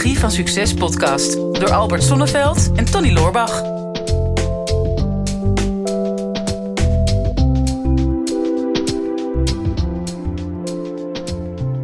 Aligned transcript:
Psychologie 0.00 0.20
van 0.20 0.30
Succes 0.30 0.74
podcast 0.74 1.32
door 1.34 1.70
Albert 1.70 2.02
Sonneveld 2.02 2.72
en 2.76 2.84
Tony 2.84 3.12
Loorbach. 3.12 3.62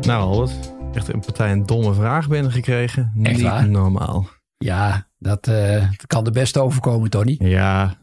Nou 0.00 0.22
Albert, 0.22 0.52
echt 0.94 1.08
een 1.12 1.20
partij 1.20 1.52
een 1.52 1.66
domme 1.66 1.94
vraag 1.94 2.28
binnengekregen. 2.28 3.12
Echt 3.22 3.34
Niet 3.36 3.42
waar? 3.44 3.68
normaal. 3.68 4.28
Ja, 4.58 5.08
dat, 5.18 5.46
eh, 5.48 5.80
dat 5.80 6.06
kan 6.06 6.24
de 6.24 6.30
beste 6.30 6.60
overkomen, 6.60 7.10
Tony. 7.10 7.36
Ja, 7.38 7.98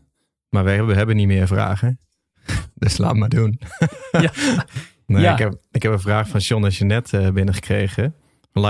maar 0.50 0.64
we 0.64 0.70
hebben, 0.70 0.88
we 0.88 0.96
hebben 0.96 1.16
niet 1.16 1.28
meer 1.28 1.48
vragen. 1.48 2.00
Dus 2.76 2.98
laat 2.98 3.16
maar 3.16 3.30
doen. 3.30 3.60
Ja. 4.12 4.32
Nee, 5.06 5.22
Ja. 5.22 5.32
ik, 5.32 5.38
heb, 5.38 5.56
ik 5.72 5.84
heb 5.84 5.92
een 5.92 6.00
vraag 6.00 6.28
van 6.28 6.40
John 6.40 6.64
en 6.66 6.70
Jeanette 6.72 7.18
eh, 7.18 7.32
binnengekregen. 7.32 8.16
Van 8.54 8.62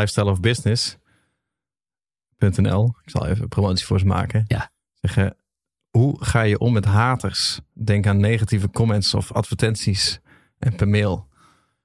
lifestyleofbusiness.nl. 2.37 2.95
Ik 3.03 3.09
zal 3.09 3.27
even 3.27 3.47
promotie 3.47 3.85
voor 3.85 3.99
ze 3.99 4.05
maken. 4.05 4.43
Ja. 4.47 4.71
Zeggen, 4.93 5.35
hoe 5.89 6.25
ga 6.25 6.41
je 6.41 6.59
om 6.59 6.73
met 6.73 6.85
haters? 6.85 7.59
Denk 7.73 8.07
aan 8.07 8.17
negatieve 8.17 8.69
comments 8.69 9.13
of 9.13 9.31
advertenties 9.31 10.19
en 10.59 10.75
per 10.75 10.87
mail. 10.87 11.27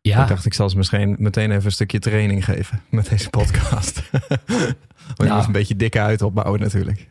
Ja, 0.00 0.22
Ik 0.22 0.28
dacht, 0.28 0.44
ik 0.44 0.54
zal 0.54 0.70
ze 0.70 0.76
misschien 0.76 1.16
meteen 1.18 1.50
even 1.50 1.64
een 1.64 1.72
stukje 1.72 1.98
training 1.98 2.44
geven 2.44 2.82
met 2.90 3.08
deze 3.08 3.30
podcast. 3.30 4.02
Want 5.16 5.30
moet 5.30 5.46
een 5.46 5.52
beetje 5.52 5.76
dikke 5.76 6.00
uit 6.00 6.22
opbouwen 6.22 6.60
natuurlijk. 6.60 7.08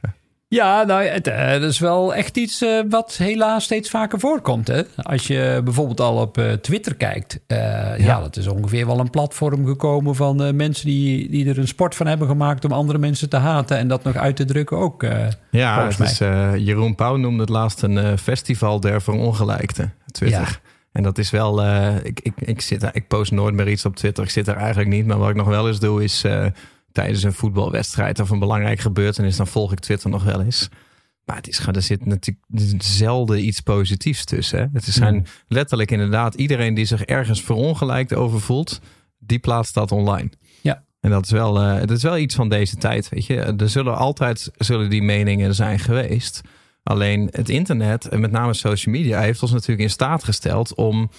Ja 0.48 0.84
nou, 0.84 1.04
het, 1.04 1.28
eh, 1.28 1.52
dat 1.52 1.62
is 1.72 1.80
wel 1.80 2.16
echt 2.16 2.38
iets 2.38 2.62
eh, 2.62 2.80
wat 2.90 3.18
helaas 3.18 3.64
steeds 3.64 3.90
vaker 3.90 4.20
voorkomt. 4.20 4.68
Hè? 4.68 4.82
Als 4.96 5.28
je 5.28 5.62
bijvoorbeeld 5.64 6.00
al 6.02 6.18
op 6.22 6.38
eh, 6.38 6.52
Twitter 6.52 6.96
kijkt. 6.96 7.40
eh, 7.48 7.98
ja. 7.98 8.20
dat 8.20 8.38
is 8.38 8.48
ongeveer 8.48 8.86
wel 8.86 9.00
een 9.00 9.10
platform 9.10 9.66
gekomen 9.66 10.16
van 10.16 10.55
mensen 10.55 10.86
die, 10.86 11.30
die 11.30 11.50
er 11.50 11.58
een 11.58 11.68
sport 11.68 11.96
van 11.96 12.08
hebben 12.08 12.28
gemaakt 12.28 12.66
om 12.66 12.72
andere 12.72 13.00
mensen 13.00 13.30
te 13.30 13.38
haten. 13.38 13.77
En 13.77 13.88
dat 13.88 14.04
nog 14.04 14.16
uit 14.16 14.36
te 14.36 14.46
drukken 14.46 14.77
ook. 14.77 15.05
Ja, 15.52 15.88
het 15.88 15.99
is, 15.99 16.18
Jeroen 16.66 16.96
Pauw 16.96 17.16
noemde 17.16 17.41
het 17.41 17.49
laatst 17.49 17.82
een 17.82 18.18
festival 18.18 18.80
der 18.80 19.02
verongelijkten. 19.02 19.93
Twitter. 20.12 20.40
Ja. 20.41 20.48
En 20.91 21.04
dat 21.04 21.18
is 21.18 21.30
wel, 21.30 21.66
ik, 22.04 22.20
ik, 22.20 22.34
ik, 22.36 22.62
zit 22.62 22.90
ik 22.91 23.08
post 23.08 23.32
nooit 23.32 23.55
meer 23.55 23.70
iets 23.70 23.86
op 23.86 23.96
Twitter. 23.96 24.24
Ik 24.24 24.30
zit 24.30 24.46
daar 24.46 24.58
eigenlijk 24.58 24.90
niet. 24.90 25.05
Maar 25.05 25.18
wat 25.18 25.30
ik 25.30 25.36
nog 25.36 25.48
wel 25.48 25.68
eens 25.68 25.80
doe 25.80 26.04
is 26.04 26.24
tijdens 26.98 27.23
een 27.23 27.34
voetbalwedstrijd 27.34 28.20
of 28.20 28.29
een 28.29 28.40
belangrijk 28.40 28.79
gebeurtenis, 28.79 29.35
dan 29.35 29.48
volg 29.48 29.71
ik 29.71 29.79
Twitter 29.79 30.09
nog 30.09 30.23
wel 30.23 30.41
eens. 30.41 30.70
Maar 31.26 31.35
het 31.35 31.48
is, 31.48 31.59
er 31.59 31.81
zit 31.81 32.05
natuurlijk 32.05 32.45
zelden 32.77 33.45
iets 33.45 33.59
positiefs 33.59 34.26
tussen. 34.26 34.59
Hè? 34.59 34.65
Het 34.73 34.84
zijn 34.84 35.27
letterlijk 35.48 35.91
inderdaad 35.91 36.35
iedereen 36.35 36.73
die 36.73 36.85
zich 36.85 37.03
ergens 37.03 37.41
verongelijkt 37.41 38.13
over 38.13 38.41
voelt, 38.41 38.79
die 39.20 39.40
plaatst 39.40 39.73
dat 39.73 39.91
online. 39.91 40.29
Ja. 40.62 40.84
En 40.99 41.09
dat 41.09 41.23
is 41.23 41.31
wel, 41.31 41.62
eh, 41.62 41.79
dat 41.79 41.91
is 41.91 42.03
wel 42.03 42.18
iets 42.18 42.35
van 42.35 42.49
deze 42.49 42.75
tijd, 42.75 43.09
weet 43.09 43.25
je. 43.25 43.35
Er 43.35 43.70
zullen 43.70 43.98
altijd 43.98 44.51
zullen 44.57 44.90
die 44.90 45.01
meningen 45.01 45.55
zijn 45.55 45.79
geweest. 45.79 46.41
Alleen 46.84 47.27
het 47.31 47.49
internet 47.49 48.07
en 48.07 48.20
met 48.20 48.31
name 48.31 48.53
social 48.53 48.95
media 48.95 49.20
heeft 49.20 49.41
ons 49.41 49.51
natuurlijk 49.51 49.81
in 49.81 49.90
staat 49.90 50.23
gesteld 50.23 50.75
om 50.75 51.09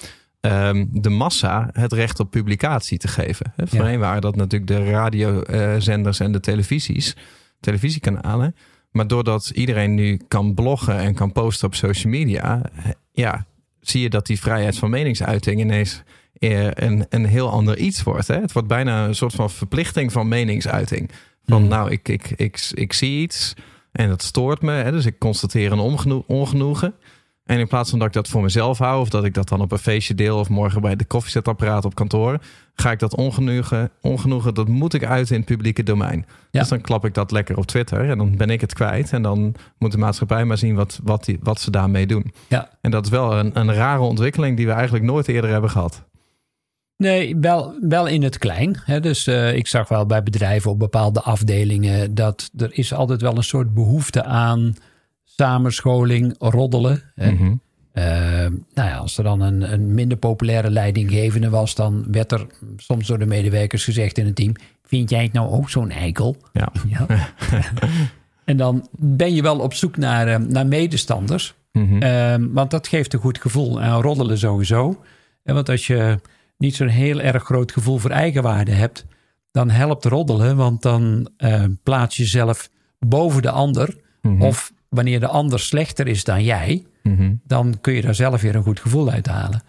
ehm, 0.40 0.86
de 0.90 1.08
massa 1.10 1.68
het 1.72 1.92
recht 1.92 2.20
op 2.20 2.30
publicatie 2.30 2.98
te 2.98 3.08
geven. 3.08 3.52
Hè, 3.56 3.66
Voorheen 3.66 3.98
waren 3.98 4.20
dat 4.20 4.36
natuurlijk 4.36 4.70
de 4.70 4.90
radiozenders 4.90 6.20
en 6.20 6.32
de 6.32 6.40
televisies, 6.40 7.16
televisiekanalen. 7.60 8.54
Maar 8.90 9.06
doordat 9.06 9.50
iedereen 9.54 9.94
nu 9.94 10.20
kan 10.28 10.54
bloggen 10.54 10.96
en 10.96 11.14
kan 11.14 11.32
posten 11.32 11.66
op 11.66 11.74
social 11.74 12.12
media, 12.12 12.62
ja, 13.12 13.46
zie 13.80 14.00
je 14.02 14.10
dat 14.10 14.26
die 14.26 14.40
vrijheid 14.40 14.78
van 14.78 14.90
meningsuiting 14.90 15.60
ineens 15.60 16.02
eh, 16.38 16.70
een, 16.70 17.06
een 17.08 17.24
heel 17.26 17.50
ander 17.50 17.78
iets 17.78 18.02
wordt. 18.02 18.28
Hè? 18.28 18.40
Het 18.40 18.52
wordt 18.52 18.68
bijna 18.68 19.06
een 19.06 19.14
soort 19.14 19.34
van 19.34 19.50
verplichting 19.50 20.12
van 20.12 20.28
meningsuiting. 20.28 21.10
Van 21.44 21.60
Mhm. 21.60 21.70
nou, 21.70 21.90
ik, 21.90 22.08
ik, 22.08 22.30
ik, 22.36 22.70
ik 22.74 22.92
zie 22.92 23.22
iets 23.22 23.54
en 23.92 24.08
dat 24.08 24.22
stoort 24.22 24.62
me. 24.62 24.72
Hè? 24.72 24.90
Dus 24.90 25.06
ik 25.06 25.18
constateer 25.18 25.72
een 25.72 25.78
ongeno- 25.78 26.24
ongenoegen. 26.26 26.94
En 27.48 27.58
in 27.58 27.68
plaats 27.68 27.90
van 27.90 27.98
dat 27.98 28.08
ik 28.08 28.14
dat 28.14 28.28
voor 28.28 28.42
mezelf 28.42 28.78
hou, 28.78 29.00
of 29.00 29.08
dat 29.08 29.24
ik 29.24 29.34
dat 29.34 29.48
dan 29.48 29.60
op 29.60 29.72
een 29.72 29.78
feestje 29.78 30.14
deel, 30.14 30.38
of 30.38 30.48
morgen 30.48 30.80
bij 30.80 30.96
de 30.96 31.04
koffiezetapparaat 31.04 31.84
op 31.84 31.94
kantoor, 31.94 32.38
ga 32.74 32.90
ik 32.90 32.98
dat 32.98 33.14
ongenoegen, 33.14 33.90
ongenoegen 34.00 34.54
dat 34.54 34.68
moet 34.68 34.94
ik 34.94 35.04
uiten 35.04 35.34
in 35.34 35.40
het 35.40 35.50
publieke 35.50 35.82
domein. 35.82 36.26
Ja. 36.50 36.60
Dus 36.60 36.68
dan 36.68 36.80
klap 36.80 37.04
ik 37.04 37.14
dat 37.14 37.30
lekker 37.30 37.56
op 37.56 37.66
Twitter 37.66 38.10
en 38.10 38.18
dan 38.18 38.36
ben 38.36 38.50
ik 38.50 38.60
het 38.60 38.74
kwijt. 38.74 39.12
En 39.12 39.22
dan 39.22 39.54
moet 39.78 39.92
de 39.92 39.98
maatschappij 39.98 40.44
maar 40.44 40.58
zien 40.58 40.74
wat, 40.74 41.00
wat, 41.02 41.24
die, 41.24 41.38
wat 41.42 41.60
ze 41.60 41.70
daarmee 41.70 42.06
doen. 42.06 42.32
Ja. 42.48 42.70
En 42.80 42.90
dat 42.90 43.04
is 43.04 43.10
wel 43.10 43.38
een, 43.38 43.58
een 43.58 43.74
rare 43.74 44.02
ontwikkeling 44.02 44.56
die 44.56 44.66
we 44.66 44.72
eigenlijk 44.72 45.04
nooit 45.04 45.28
eerder 45.28 45.50
hebben 45.50 45.70
gehad. 45.70 46.04
Nee, 46.96 47.36
wel, 47.36 47.78
wel 47.80 48.06
in 48.06 48.22
het 48.22 48.38
klein. 48.38 48.80
Hè? 48.84 49.00
Dus 49.00 49.26
eh, 49.26 49.54
ik 49.54 49.66
zag 49.66 49.88
wel 49.88 50.06
bij 50.06 50.22
bedrijven 50.22 50.70
op 50.70 50.78
bepaalde 50.78 51.22
afdelingen 51.22 52.14
dat 52.14 52.50
er 52.56 52.72
is 52.72 52.92
altijd 52.92 53.20
wel 53.20 53.36
een 53.36 53.42
soort 53.42 53.74
behoefte 53.74 54.24
aan 54.24 54.74
samenscholing, 55.38 56.34
roddelen. 56.38 57.02
Hè? 57.14 57.32
Mhm. 57.32 57.54
Eh, 57.92 58.04
nou 58.74 58.88
ja, 58.88 58.96
als 58.96 59.18
er 59.18 59.24
dan 59.24 59.40
een, 59.40 59.72
een 59.72 59.94
minder 59.94 60.18
populaire 60.18 60.70
leidinggevende 60.70 61.50
was, 61.50 61.74
dan 61.74 62.04
werd 62.10 62.32
er 62.32 62.46
soms 62.76 63.06
door 63.06 63.18
de 63.18 63.26
medewerkers 63.26 63.84
gezegd 63.84 64.18
in 64.18 64.26
het 64.26 64.34
team: 64.34 64.52
Vind 64.84 65.10
jij 65.10 65.22
het 65.22 65.32
nou 65.32 65.50
ook 65.50 65.70
zo'n 65.70 65.90
eikel? 65.90 66.36
Ja. 66.52 66.72
Ja. 66.88 67.06
en 68.44 68.56
dan 68.56 68.88
ben 68.98 69.34
je 69.34 69.42
wel 69.42 69.58
op 69.58 69.74
zoek 69.74 69.96
naar, 69.96 70.28
eh, 70.28 70.38
naar 70.38 70.66
medestanders. 70.66 71.54
Mhm. 71.72 72.02
Ehm, 72.02 72.46
want 72.52 72.70
dat 72.70 72.88
geeft 72.88 73.12
een 73.12 73.20
goed 73.20 73.38
gevoel. 73.38 73.80
En 73.80 74.00
roddelen 74.00 74.38
sowieso. 74.38 75.02
En 75.44 75.54
want 75.54 75.68
als 75.68 75.86
je 75.86 76.20
niet 76.58 76.76
zo'n 76.76 76.88
heel 76.88 77.20
erg 77.20 77.42
groot 77.42 77.72
gevoel 77.72 77.98
voor 77.98 78.10
eigenwaarde 78.10 78.72
hebt, 78.72 79.06
dan 79.50 79.70
helpt 79.70 80.04
roddelen. 80.04 80.56
Want 80.56 80.82
dan 80.82 81.28
eh, 81.36 81.64
plaats 81.82 82.16
je 82.16 82.22
jezelf 82.22 82.70
boven 82.98 83.42
de 83.42 83.50
ander. 83.50 83.96
Mhm. 84.22 84.42
Of 84.42 84.72
wanneer 84.88 85.20
de 85.20 85.28
ander 85.28 85.60
slechter 85.60 86.06
is 86.06 86.24
dan 86.24 86.44
jij, 86.44 86.84
Mhm. 87.02 87.32
dan 87.46 87.78
kun 87.80 87.92
je 87.92 88.02
daar 88.02 88.14
zelf 88.14 88.40
weer 88.40 88.54
een 88.54 88.62
goed 88.62 88.80
gevoel 88.80 89.10
uit 89.10 89.26
halen. 89.26 89.62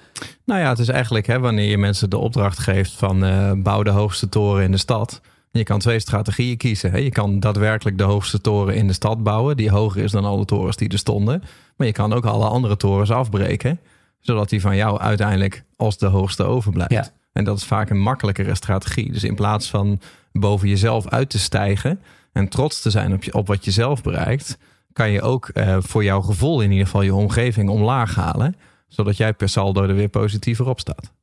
Nou 0.46 0.59
ja, 0.62 0.69
het 0.69 0.80
is 0.80 0.88
eigenlijk 0.88 1.28
hè, 1.28 1.40
wanneer 1.40 1.69
je 1.69 1.78
mensen 1.78 2.09
de 2.09 2.18
opdracht 2.18 2.59
geeft 2.59 2.91
van 2.91 3.24
eh, 3.25 3.52
bouw 3.56 3.84
de 3.84 3.90
hoogste 3.90 4.30
toren 4.30 4.63
in 4.63 4.72
de 4.72 4.78
stad. 4.78 5.22
Je 5.52 5.63
kan 5.63 5.80
twee 5.80 6.00
strategieën 6.00 6.57
kiezen. 6.57 6.91
Hè. 6.91 6.97
Je 6.97 7.09
kan 7.09 7.40
daadwerkelijk 7.40 7.97
de 7.97 8.03
hoogste 8.03 8.41
toren 8.41 8.75
in 8.75 8.88
de 8.88 8.94
stad 8.94 9.24
bouwen, 9.24 9.57
die 9.57 9.69
hoger 9.69 10.03
is 10.03 10.12
dan 10.12 10.25
alle 10.25 10.46
torens 10.46 10.75
die 10.75 10.90
er 10.90 10.97
stonden. 10.97 11.44
Maar 11.75 11.88
je 11.88 11.94
kan 11.94 12.13
ook 12.13 12.25
alle 12.25 12.46
andere 12.47 12.78
torens 12.78 13.12
afbreken, 13.12 13.80
zodat 14.19 14.50
die 14.50 14.62
van 14.62 14.75
jou 14.75 15.00
uiteindelijk 15.00 15.63
als 15.75 15.97
de 15.97 16.06
hoogste 16.06 16.44
overblijft. 16.44 16.91
Ja. 16.94 17.07
En 17.34 17.44
dat 17.44 17.57
is 17.57 17.63
vaak 17.66 17.90
een 17.90 18.00
makkelijkere 18.01 18.56
strategie. 18.56 19.12
Dus 19.12 19.24
in 19.24 19.36
plaats 19.36 19.69
van 19.69 20.00
boven 20.31 20.68
jezelf 20.68 21.07
uit 21.07 21.30
te 21.30 21.40
stijgen 21.40 22.00
en 22.34 22.47
trots 22.50 22.81
te 22.81 22.90
zijn 22.90 23.13
op, 23.13 23.24
je, 23.24 23.34
op 23.34 23.47
wat 23.47 23.66
je 23.66 23.72
zelf 23.72 24.01
bereikt, 24.01 24.57
kan 24.94 25.12
je 25.12 25.22
ook 25.22 25.48
eh, 25.50 25.78
voor 25.80 26.04
jouw 26.04 26.22
gevoel 26.22 26.62
in 26.62 26.72
ieder 26.72 26.86
geval 26.86 27.02
je 27.02 27.14
omgeving 27.14 27.70
omlaag 27.70 28.16
halen 28.16 28.56
zodat 28.88 29.18
jij 29.18 29.34
per 29.34 29.50
saldo 29.50 29.84
er 29.84 29.96
weer 29.96 30.10
positiever 30.10 30.68
op 30.68 30.80
staat. 30.80 31.14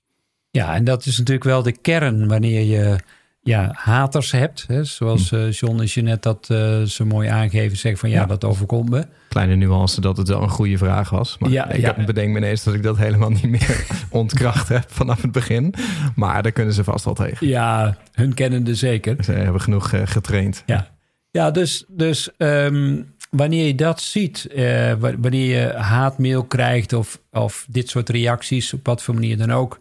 Ja, 0.50 0.74
en 0.74 0.84
dat 0.84 1.06
is 1.06 1.18
natuurlijk 1.18 1.46
wel 1.46 1.62
de 1.62 1.72
kern 1.72 2.28
wanneer 2.28 2.62
je 2.62 2.98
ja, 3.42 3.70
haters 3.74 4.30
hebt. 4.30 4.64
Hè, 4.68 4.84
zoals 4.84 5.32
eh, 5.32 5.50
John 5.52 5.80
en 5.80 5.84
Jeanette 5.86 6.28
dat 6.28 6.50
eh, 6.50 6.82
zo 6.82 7.04
mooi 7.04 7.28
aangeven. 7.28 7.76
Zeggen 7.76 8.00
van 8.00 8.10
ja, 8.10 8.20
Ja. 8.20 8.26
dat 8.26 8.44
overkomt 8.44 8.90
me. 8.90 9.06
Kleine 9.28 9.54
nuance 9.54 10.00
dat 10.00 10.16
het 10.16 10.28
wel 10.28 10.42
een 10.42 10.48
goede 10.48 10.78
vraag 10.78 11.10
was. 11.10 11.38
Maar 11.38 11.50
Ja, 11.50 11.70
ik 11.70 11.80
ja. 11.80 12.04
bedenk 12.04 12.30
me 12.32 12.38
ineens 12.38 12.64
dat 12.64 12.74
ik 12.74 12.82
dat 12.82 12.96
helemaal 12.96 13.30
niet 13.30 13.48
meer 13.50 13.86
ontkracht 14.10 14.68
heb 14.68 14.84
vanaf 14.88 15.22
het 15.22 15.32
begin. 15.32 15.74
Maar 16.14 16.42
daar 16.42 16.52
kunnen 16.52 16.74
ze 16.74 16.84
vast 16.84 17.04
wel 17.04 17.14
tegen. 17.14 17.46
Ja, 17.46 17.96
hun 18.12 18.34
kennende 18.34 18.74
zeker. 18.74 19.24
Ze 19.24 19.32
hebben 19.32 19.60
genoeg 19.60 19.92
getraind. 20.04 20.62
Ja, 20.66 20.88
ja 21.30 21.50
dus, 21.50 21.84
dus 21.88 22.36
ehm, 22.36 23.02
wanneer 23.36 23.66
je 23.66 23.74
dat 23.74 24.00
ziet, 24.00 24.46
eh, 24.46 24.64
wa- 24.94 25.18
wanneer 25.18 25.60
je 25.60 25.72
haatmail 25.72 26.44
krijgt 26.44 26.92
of, 26.92 27.20
of 27.32 27.66
dit 27.68 27.88
soort 27.88 28.08
reacties, 28.08 28.72
op 28.72 28.86
wat 28.86 29.02
voor 29.02 29.14
manier 29.14 29.36
dan 29.36 29.52
ook. 29.52 29.80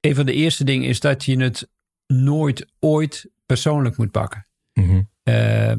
Een 0.00 0.14
van 0.14 0.26
de 0.26 0.32
eerste 0.32 0.64
dingen 0.64 0.88
is 0.88 1.00
dat 1.00 1.24
je 1.24 1.40
het 1.42 1.68
nooit 2.06 2.66
ooit 2.80 3.26
persoonlijk 3.46 3.96
moet 3.96 4.10
pakken. 4.10 4.46
Mhm. 4.72 5.00
Eh, 5.22 5.34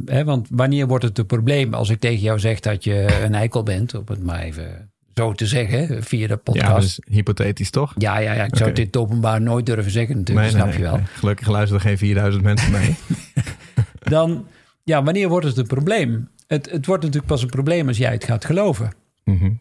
hè, 0.06 0.24
want 0.24 0.48
wanneer 0.52 0.88
wordt 0.88 1.04
het 1.04 1.18
een 1.18 1.26
probleem 1.26 1.74
als 1.74 1.90
ik 1.90 2.00
tegen 2.00 2.20
jou 2.20 2.40
zeg 2.40 2.60
dat 2.60 2.84
je 2.84 3.20
een 3.24 3.36
eikel 3.36 3.64
bent, 3.64 3.94
om 3.96 4.04
het 4.06 4.24
maar 4.24 4.40
even 4.40 4.92
zo 5.14 5.32
te 5.34 5.48
zeggen, 5.48 6.04
via 6.04 6.28
de 6.28 6.34
Ja, 6.34 6.40
podcast. 6.44 6.74
dat 6.74 6.84
is 6.84 7.00
hypothetisch 7.16 7.70
toch? 7.70 7.94
Ja, 7.98 8.18
ja, 8.18 8.34
ja, 8.34 8.44
ik 8.44 8.56
zou 8.56 8.72
het 8.72 8.98
openbaar 8.98 9.42
nooit 9.42 9.66
durven 9.66 9.92
zeggen 9.92 10.18
natuurlijk, 10.18 10.50
snap 10.50 10.74
je 10.74 10.80
wel. 10.82 10.96
nee. 10.96 11.06
Gelukkig 11.06 11.48
luisteren 11.48 11.82
geen 11.82 11.98
4000 11.98 12.44
mensen 12.44 12.72
mee. 12.72 12.96
Dan, 14.00 14.48
ja, 14.84 15.04
wanneer 15.04 15.30
wordt 15.30 15.46
het 15.46 15.58
een 15.58 15.68
probleem? 15.68 16.30
Het, 16.50 16.72
het 16.72 16.86
wordt 16.86 17.04
natuurlijk 17.04 17.32
pas 17.32 17.42
een 17.42 17.50
probleem 17.50 17.88
als 17.88 17.98
jij 17.98 18.12
het 18.12 18.24
gaat 18.24 18.46
geloven. 18.46 18.94
Mhm. 19.24 19.52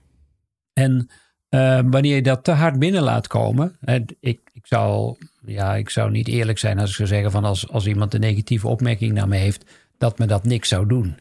En 0.73 1.09
eh, 1.49 1.81
wanneer 1.85 2.15
je 2.15 2.23
dat 2.23 2.45
te 2.45 2.51
hard 2.51 2.79
binnen 2.79 3.03
laat 3.03 3.27
komen. 3.27 3.77
Hè, 3.81 3.99
ik, 4.21 4.41
ik, 4.53 4.67
zou, 4.67 5.17
ja, 5.45 5.77
ik 5.77 5.91
zou 5.91 6.11
niet 6.11 6.29
eerlijk 6.29 6.59
zijn 6.59 6.79
als 6.79 6.91
ik 6.91 6.97
zou 6.97 7.09
zeggen 7.09 7.31
van 7.31 7.45
als, 7.45 7.69
als 7.69 7.87
iemand 7.87 8.15
een 8.15 8.21
negatieve 8.21 8.69
opmerking 8.69 9.13
naar 9.13 9.29
me 9.29 9.37
heeft, 9.37 9.65
dat 9.99 10.19
me 10.19 10.27
dat 10.27 10.45
niks 10.45 10.69
zou 10.69 10.87
doen. 10.87 11.17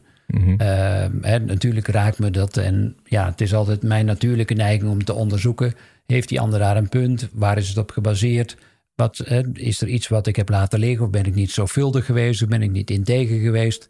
Hè, 1.20 1.38
natuurlijk 1.38 1.88
raakt 1.88 2.18
me 2.18 2.30
dat. 2.30 2.56
En 2.56 2.96
ja, 3.04 3.26
het 3.26 3.40
is 3.40 3.54
altijd 3.54 3.82
mijn 3.82 4.06
natuurlijke 4.06 4.54
neiging 4.54 4.90
om 4.90 5.04
te 5.04 5.14
onderzoeken. 5.14 5.74
Heeft 6.06 6.28
die 6.28 6.40
ander 6.40 6.58
daar 6.58 6.76
een 6.76 6.88
punt? 6.88 7.28
Waar 7.32 7.56
is 7.56 7.68
het 7.68 7.78
op 7.78 7.90
gebaseerd? 7.90 8.56
wat, 8.94 9.16
hè, 9.24 9.42
is 9.52 9.80
er 9.80 9.88
iets 9.88 10.08
wat 10.08 10.26
ik 10.26 10.36
heb 10.36 10.48
laten 10.48 10.78
liggen? 10.78 11.04
Of 11.04 11.10
ben 11.10 11.24
ik 11.24 11.34
niet 11.34 11.50
zorgvuldig 11.50 12.04
geweest? 12.04 12.42
Of 12.42 12.48
ben 12.48 12.62
ik 12.62 12.70
niet 12.70 12.90
integer 12.90 13.40
geweest? 13.40 13.88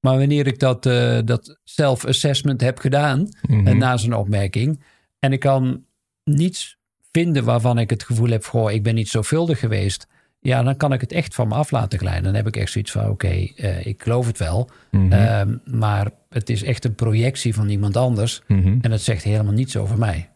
Maar 0.00 0.18
wanneer 0.18 0.46
ik 0.46 0.58
dat, 0.58 0.86
eh, 0.86 1.18
dat 1.24 1.58
self-assessment 1.64 2.60
heb 2.60 2.78
gedaan 2.78 3.28
Mhm. 3.48 3.78
na 3.78 3.96
zo'n 3.96 4.12
opmerking. 4.14 4.82
En 5.18 5.32
ik 5.32 5.40
kan 5.40 5.84
niets 6.24 6.76
vinden 7.12 7.44
waarvan 7.44 7.78
ik 7.78 7.90
het 7.90 8.02
gevoel 8.02 8.28
heb: 8.28 8.44
goh, 8.44 8.72
ik 8.72 8.82
ben 8.82 8.94
niet 8.94 9.08
zorgvuldig 9.08 9.58
geweest. 9.58 10.06
Ja, 10.40 10.62
dan 10.62 10.76
kan 10.76 10.92
ik 10.92 11.00
het 11.00 11.12
echt 11.12 11.34
van 11.34 11.48
me 11.48 11.54
af 11.54 11.70
laten 11.70 11.98
glijden. 11.98 12.22
Dan 12.22 12.34
heb 12.34 12.46
ik 12.46 12.56
echt 12.56 12.70
zoiets 12.72 12.90
van: 12.90 13.08
oké, 13.08 13.28
eh, 13.28 13.86
ik 13.86 14.02
geloof 14.02 14.26
het 14.26 14.38
wel. 14.38 14.70
Mhm. 14.90 15.12
Ehm, 15.12 15.56
maar 15.64 16.10
het 16.28 16.50
is 16.50 16.62
echt 16.62 16.84
een 16.84 16.94
projectie 16.94 17.54
van 17.54 17.68
iemand 17.68 17.96
anders. 17.96 18.42
Mhm. 18.46 18.78
En 18.80 18.90
het 18.90 19.02
zegt 19.02 19.22
helemaal 19.22 19.52
niets 19.52 19.76
over 19.76 19.98
mij. 19.98 20.30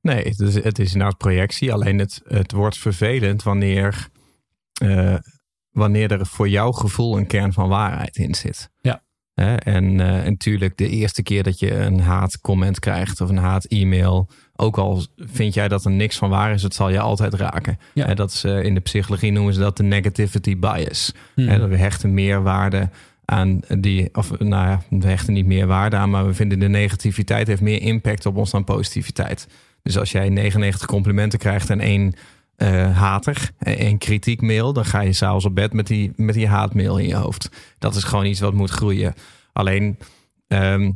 Nee, 0.00 0.22
het 0.28 0.40
is, 0.40 0.54
het 0.54 0.78
is 0.78 0.92
inderdaad 0.92 1.18
projectie. 1.18 1.72
Alleen 1.72 1.98
het, 1.98 2.20
het 2.24 2.52
wordt 2.52 2.78
vervelend 2.78 3.42
wanneer, 3.42 4.08
eh, 4.82 5.14
wanneer 5.70 6.12
er 6.12 6.26
voor 6.26 6.48
jouw 6.48 6.72
gevoel 6.72 7.16
een 7.18 7.26
kern 7.26 7.52
van 7.52 7.68
waarheid 7.68 8.16
in 8.16 8.34
zit. 8.34 8.70
Ja. 8.80 9.02
En 9.46 10.00
eh, 10.00 10.24
natuurlijk 10.24 10.76
de 10.76 10.88
eerste 10.88 11.22
keer 11.22 11.42
dat 11.42 11.58
je 11.58 11.74
een 11.74 12.00
haatcomment 12.00 12.78
krijgt 12.78 13.20
of 13.20 13.28
een 13.28 13.36
haat-e-mail, 13.36 14.28
ook 14.56 14.78
al 14.78 15.02
vind 15.16 15.54
jij 15.54 15.68
dat 15.68 15.84
er 15.84 15.90
niks 15.90 16.16
van 16.16 16.30
waar 16.30 16.52
is, 16.52 16.62
het 16.62 16.74
zal 16.74 16.88
je 16.88 17.00
altijd 17.00 17.34
raken. 17.34 17.78
Ja. 17.94 18.14
Dat 18.14 18.30
is, 18.30 18.44
eh, 18.44 18.62
in 18.62 18.74
de 18.74 18.80
psychologie 18.80 19.32
noemen 19.32 19.54
ze 19.54 19.60
dat 19.60 19.76
de 19.76 19.82
negativity 19.82 20.58
bias. 20.58 21.14
Dat 21.34 21.68
we 21.68 21.76
hechten 21.76 22.14
meerwaarde 22.14 22.88
aan 23.24 23.60
die, 23.78 24.08
of 24.12 24.38
nou 24.38 24.68
ja, 24.68 24.82
we 24.90 25.06
hechten 25.06 25.32
niet 25.32 25.46
meer 25.46 25.66
waarde 25.66 25.96
aan, 25.96 26.10
maar 26.10 26.26
we 26.26 26.34
vinden 26.34 26.58
de 26.58 26.68
negativiteit 26.68 27.46
heeft 27.46 27.60
meer 27.60 27.82
impact 27.82 28.26
op 28.26 28.36
ons 28.36 28.50
dan 28.50 28.64
positiviteit. 28.64 29.48
Dus 29.82 29.98
als 29.98 30.12
jij 30.12 30.28
99 30.28 30.86
complimenten 30.86 31.38
krijgt 31.38 31.70
en 31.70 31.80
één 31.80 32.14
eh, 32.58 32.96
hater, 32.96 33.50
en 33.58 33.78
één 33.78 33.98
kritiekmail, 33.98 34.72
dan 34.72 34.84
ga 34.84 35.00
je 35.00 35.12
s'avonds 35.12 35.44
op 35.44 35.54
bed 35.54 35.72
met 35.72 35.86
die, 35.86 36.12
met 36.16 36.34
die 36.34 36.46
haatmail 36.46 36.98
in 36.98 37.08
je 37.08 37.14
hoofd. 37.14 37.50
Dat 37.78 37.94
is 37.94 38.04
gewoon 38.04 38.26
iets 38.26 38.40
wat 38.40 38.54
moet 38.54 38.70
groeien. 38.70 39.14
Alleen, 39.52 39.98
ehm, 40.48 40.92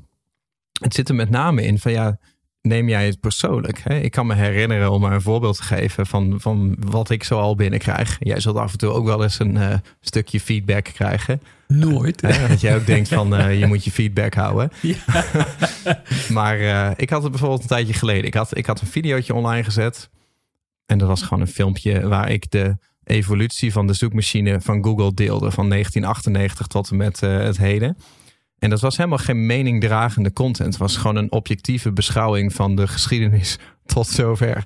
het 0.80 0.94
zit 0.94 1.08
er 1.08 1.14
met 1.14 1.30
name 1.30 1.62
in 1.62 1.78
van 1.78 1.92
ja, 1.92 2.18
neem 2.62 2.88
jij 2.88 3.06
het 3.06 3.20
persoonlijk? 3.20 3.80
Hè? 3.84 3.98
Ik 3.98 4.10
kan 4.10 4.26
me 4.26 4.34
herinneren 4.34 4.90
om 4.90 5.00
maar 5.00 5.12
een 5.12 5.22
voorbeeld 5.22 5.56
te 5.56 5.62
geven 5.62 6.06
van, 6.06 6.34
van 6.40 6.76
wat 6.78 7.10
ik 7.10 7.24
zo 7.24 7.38
al 7.38 7.54
binnenkrijg. 7.54 8.16
Jij 8.20 8.40
zult 8.40 8.56
af 8.56 8.72
en 8.72 8.78
toe 8.78 8.90
ook 8.90 9.04
wel 9.04 9.22
eens 9.22 9.38
een 9.38 9.56
eh, 9.56 9.74
stukje 10.00 10.40
feedback 10.40 10.84
krijgen. 10.84 11.42
Nooit. 11.68 12.20
Dat 12.48 12.60
jij 12.60 12.76
ook 12.76 12.86
denkt 12.86 13.08
van 13.08 13.36
eh, 13.36 13.58
je 13.58 13.66
moet 13.66 13.84
je 13.84 13.90
feedback 13.90 14.34
houden. 14.34 14.72
maar 16.28 16.60
eh, 16.60 16.90
ik 16.96 17.10
had 17.10 17.22
het 17.22 17.30
bijvoorbeeld 17.30 17.62
een 17.62 17.68
tijdje 17.68 17.94
geleden. 17.94 18.24
Ik 18.24 18.34
had, 18.34 18.56
ik 18.56 18.66
had 18.66 18.80
een 18.80 18.86
videootje 18.86 19.34
online 19.34 19.64
gezet. 19.64 20.10
En 20.87 20.99
dat 20.99 21.08
was 21.08 21.23
gewoon 21.23 21.40
een 21.40 21.46
filmpje 21.49 22.08
waar 22.08 22.31
ik 22.31 22.50
de 22.50 22.76
evolutie 23.05 23.73
van 23.73 23.87
de 23.87 23.93
zoekmachine 23.93 24.61
van 24.61 24.84
Google 24.84 25.14
deelde. 25.14 25.50
Van 25.50 25.69
1998 25.69 26.67
tot 26.67 26.90
en 26.90 26.96
met 26.96 27.23
eh, 27.23 27.38
het 27.38 27.56
heden. 27.56 27.96
En 28.58 28.70
dat 28.70 28.81
was 28.81 28.96
helemaal 28.96 29.19
geen 29.19 29.46
meningdragende 29.46 30.32
content. 30.32 30.69
Het 30.69 30.79
was 30.79 30.96
gewoon 30.96 31.17
een 31.17 31.32
objectieve 31.32 31.93
beschouwing 31.93 32.52
van 32.55 32.76
de 32.76 32.88
geschiedenis 32.88 33.58
tot 33.94 34.06
zover. 34.06 34.62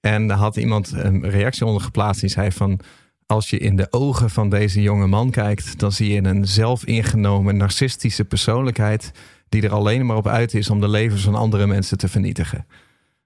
En 0.00 0.26
daar 0.26 0.36
had 0.36 0.56
iemand 0.56 0.92
een 0.92 1.30
reactie 1.30 1.66
onder 1.66 1.82
geplaatst 1.82 2.20
die 2.20 2.30
zei 2.30 2.52
van... 2.52 2.80
Als 3.26 3.50
je 3.50 3.58
in 3.58 3.76
de 3.76 3.86
ogen 3.92 4.30
van 4.30 4.48
deze 4.48 4.82
jonge 4.82 5.06
man 5.06 5.30
kijkt, 5.30 5.78
dan 5.78 5.92
zie 5.92 6.12
je 6.12 6.24
een 6.24 6.46
zelfingenomen, 6.46 7.56
narcistische 7.56 8.24
persoonlijkheid 8.24 9.10
die 9.48 9.62
er 9.62 9.72
alleen 9.72 10.06
maar 10.06 10.16
op 10.16 10.26
uit 10.26 10.54
is 10.54 10.70
om 10.70 10.80
de 10.80 10.88
levens 10.88 11.22
van 11.22 11.34
andere 11.34 11.66
mensen 11.66 11.98
te 11.98 12.08
vernietigen. 12.08 12.66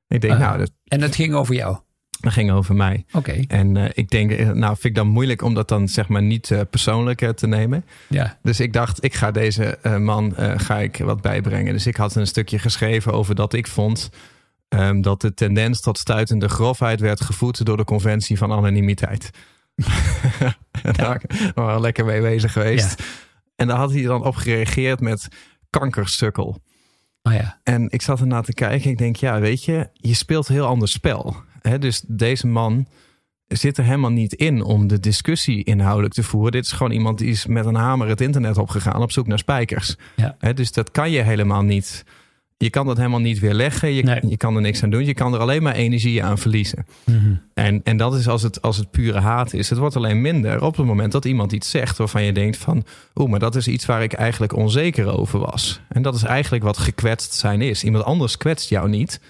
Ik 0.09 0.21
denk, 0.21 0.33
Ah. 0.33 0.41
nou, 0.41 0.59
dat, 0.59 0.71
En 0.85 1.01
het 1.01 1.15
ging 1.15 1.35
over 1.35 1.55
jou. 1.55 1.79
Dat 2.23 2.33
ging 2.33 2.51
over 2.51 2.75
mij. 2.75 3.05
Oké. 3.13 3.45
En 3.49 3.77
eh, 3.77 3.91
ik 3.93 4.11
denk, 4.11 4.31
eh, 4.31 4.51
nou, 4.51 4.73
vind 4.73 4.85
ik 4.85 4.95
dan 4.95 5.07
moeilijk 5.07 5.43
om 5.43 5.55
dat 5.55 5.69
dan 5.69 5.89
zeg 5.89 6.09
maar 6.09 6.23
niet 6.23 6.51
eh, 6.51 6.61
persoonlijk 6.71 7.33
te 7.37 7.47
nemen. 7.47 7.85
Ja. 8.09 8.39
Dus 8.43 8.61
ik 8.61 8.73
dacht, 8.73 9.05
ik 9.05 9.15
ga 9.15 9.31
deze 9.31 9.79
man 10.01 10.35
ga 10.57 10.79
ik 10.79 10.97
wat 10.97 11.21
bijbrengen. 11.21 11.73
Dus 11.73 11.87
ik 11.87 11.97
had 11.97 12.15
een 12.15 12.27
stukje 12.27 12.59
geschreven 12.59 13.13
over 13.13 13.35
dat 13.35 13.53
ik 13.53 13.67
vond 13.67 14.11
ehm, 14.69 15.01
dat 15.01 15.21
de 15.21 15.35
tendens 15.35 15.81
tot 15.81 15.99
stuitende 15.99 16.49
grofheid 16.49 17.01
werd 17.01 17.21
gevoed 17.21 17.65
door 17.65 17.77
de 17.77 17.85
conventie 17.85 18.39
van 18.39 18.53
anonimiteit. 18.53 19.31
en 20.83 20.93
daar 20.93 21.23
waren 21.55 21.75
we 21.75 21.81
lekker 21.81 22.05
mee 22.05 22.21
bezig 22.21 22.53
geweest. 22.53 23.03
En 23.57 23.67
daar 23.67 23.77
had 23.77 23.93
hij 23.93 24.03
dan 24.03 24.25
op 24.25 24.35
gereageerd 24.35 25.01
met 25.01 25.29
kankersukkel. 25.71 26.63
Oh 27.23 27.33
ja. 27.33 27.61
En 27.63 27.91
ik 27.91 28.03
zat 28.03 28.21
ernaar 28.21 28.43
te 28.43 28.55
kijken. 28.55 28.91
Ik 28.91 28.99
denk, 28.99 29.17
ja, 29.17 29.41
weet 29.41 29.65
je, 29.65 29.89
je 29.93 30.15
speelt 30.15 30.49
een 30.49 30.55
heel 30.55 30.67
ander 30.67 30.89
spel. 30.89 31.37
Hè, 31.63 31.79
dus 31.79 32.03
deze 32.07 32.47
man 32.47 32.87
zit 33.49 33.79
er 33.79 33.85
helemaal 33.85 34.11
niet 34.11 34.33
in 34.33 34.63
om 34.63 34.87
de 34.87 35.01
discussie 35.01 35.65
inhoudelijk 35.65 36.15
te 36.15 36.23
voeren. 36.23 36.53
Dit 36.53 36.65
is 36.65 36.73
gewoon 36.73 36.93
iemand 36.93 37.19
die 37.19 37.29
is 37.29 37.47
met 37.47 37.67
een 37.67 37.75
hamer 37.75 38.09
het 38.09 38.21
internet 38.21 38.59
opgegaan 38.59 39.03
op 39.03 39.13
zoek 39.13 39.27
naar 39.27 39.39
spijkers. 39.39 39.97
Ja. 40.17 40.37
Hè, 40.39 40.55
dus 40.55 40.73
dat 40.73 40.91
kan 40.91 41.11
je 41.11 41.21
helemaal 41.23 41.63
niet. 41.63 42.05
Je 42.57 42.71
kan 42.71 42.87
dat 42.87 42.97
helemaal 42.97 43.21
niet 43.21 43.39
weerleggen. 43.39 43.93
Je, 43.93 44.03
Nee. 44.03 44.21
je 44.29 44.37
kan 44.37 44.57
er 44.57 44.61
niks 44.61 44.83
aan 44.83 44.91
doen. 44.91 45.05
Je 45.05 45.15
kan 45.15 45.35
er 45.35 45.41
alleen 45.41 45.63
maar 45.63 45.75
energie 45.75 46.25
aan 46.25 46.39
verliezen. 46.39 46.87
Mhm. 47.05 47.35
En, 47.55 47.81
en 47.85 47.97
dat 47.97 48.15
is 48.15 48.29
als 48.29 48.43
het, 48.43 48.63
als 48.63 48.77
het 48.77 48.91
pure 48.91 49.21
haat 49.21 49.53
is. 49.53 49.71
Het 49.71 49.79
wordt 49.79 49.97
alleen 49.97 50.21
minder 50.21 50.63
op 50.63 50.77
het 50.77 50.87
moment 50.87 51.13
dat 51.13 51.25
iemand 51.25 51.53
iets 51.53 51.71
zegt 51.71 51.99
waarvan 51.99 52.23
je 52.23 52.33
denkt 52.33 52.57
van... 52.57 52.85
oeh, 53.15 53.31
maar 53.31 53.39
dat 53.41 53.57
is 53.57 53.69
iets 53.69 53.87
waar 53.87 54.03
ik 54.03 54.13
eigenlijk 54.13 54.57
onzeker 54.57 55.19
over 55.19 55.39
was. 55.39 55.81
En 55.89 56.03
dat 56.03 56.15
is 56.15 56.23
eigenlijk 56.23 56.65
wat 56.65 56.79
gekwetst 56.79 57.33
zijn 57.35 57.61
is. 57.61 57.85
Iemand 57.85 58.05
anders 58.05 58.37
kwetst 58.37 58.69
jou 58.69 58.89
niet, 58.89 59.21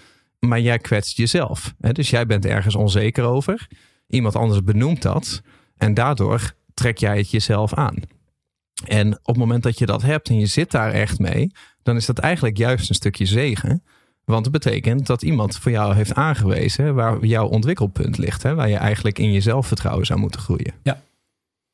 maar 0.46 0.60
jij 0.60 0.78
kwetst 0.78 1.16
jezelf. 1.16 1.74
Hè? 1.80 1.92
Dus 1.92 2.10
jij 2.10 2.26
bent 2.26 2.46
ergens 2.46 2.74
onzeker 2.74 3.24
over. 3.24 3.68
Iemand 4.06 4.36
anders 4.36 4.62
benoemt 4.62 5.02
dat. 5.02 5.42
En 5.76 5.94
daardoor 5.94 6.54
trek 6.74 6.98
jij 6.98 7.16
het 7.16 7.30
jezelf 7.30 7.74
aan. 7.74 7.96
En 8.86 9.12
op 9.12 9.26
het 9.26 9.36
moment 9.36 9.62
dat 9.62 9.78
je 9.78 9.86
dat 9.86 10.02
hebt 10.02 10.28
en 10.28 10.38
je 10.38 10.46
zit 10.46 10.70
daar 10.70 10.92
echt 10.92 11.18
mee... 11.18 11.52
dan 11.82 11.96
is 11.96 12.06
dat 12.06 12.18
eigenlijk 12.18 12.56
juist 12.56 12.88
een 12.88 12.94
stukje 12.94 13.26
zegen... 13.26 13.82
Want 14.24 14.44
het 14.44 14.52
betekent 14.52 15.06
dat 15.06 15.22
iemand 15.22 15.56
voor 15.56 15.70
jou 15.70 15.94
heeft 15.94 16.14
aangewezen 16.14 16.94
waar 16.94 17.24
jouw 17.24 17.46
ontwikkelpunt 17.46 18.18
ligt. 18.18 18.42
Hè? 18.42 18.54
Waar 18.54 18.68
je 18.68 18.76
eigenlijk 18.76 19.18
in 19.18 19.32
je 19.32 19.40
zelfvertrouwen 19.40 20.06
zou 20.06 20.18
moeten 20.18 20.40
groeien. 20.40 20.74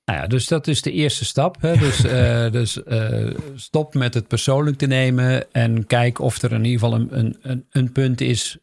Nou 0.08 0.20
ja, 0.20 0.26
dus 0.26 0.46
dat 0.46 0.66
is 0.66 0.82
de 0.82 0.92
eerste 0.92 1.24
stap. 1.24 1.56
Hè? 1.60 1.76
Dus, 1.86 2.04
eh, 2.04 2.50
dus 2.50 2.82
eh, 2.82 3.30
stop 3.54 3.94
met 3.94 4.14
het 4.14 4.28
persoonlijk 4.28 4.78
te 4.78 4.86
nemen 4.86 5.52
en 5.52 5.86
kijk 5.86 6.18
of 6.18 6.42
er 6.42 6.52
in 6.52 6.64
ieder 6.64 6.80
geval 6.80 6.94
een, 6.94 7.36
een, 7.42 7.66
een, 7.70 7.92
punt 7.92 8.20
is 8.20 8.58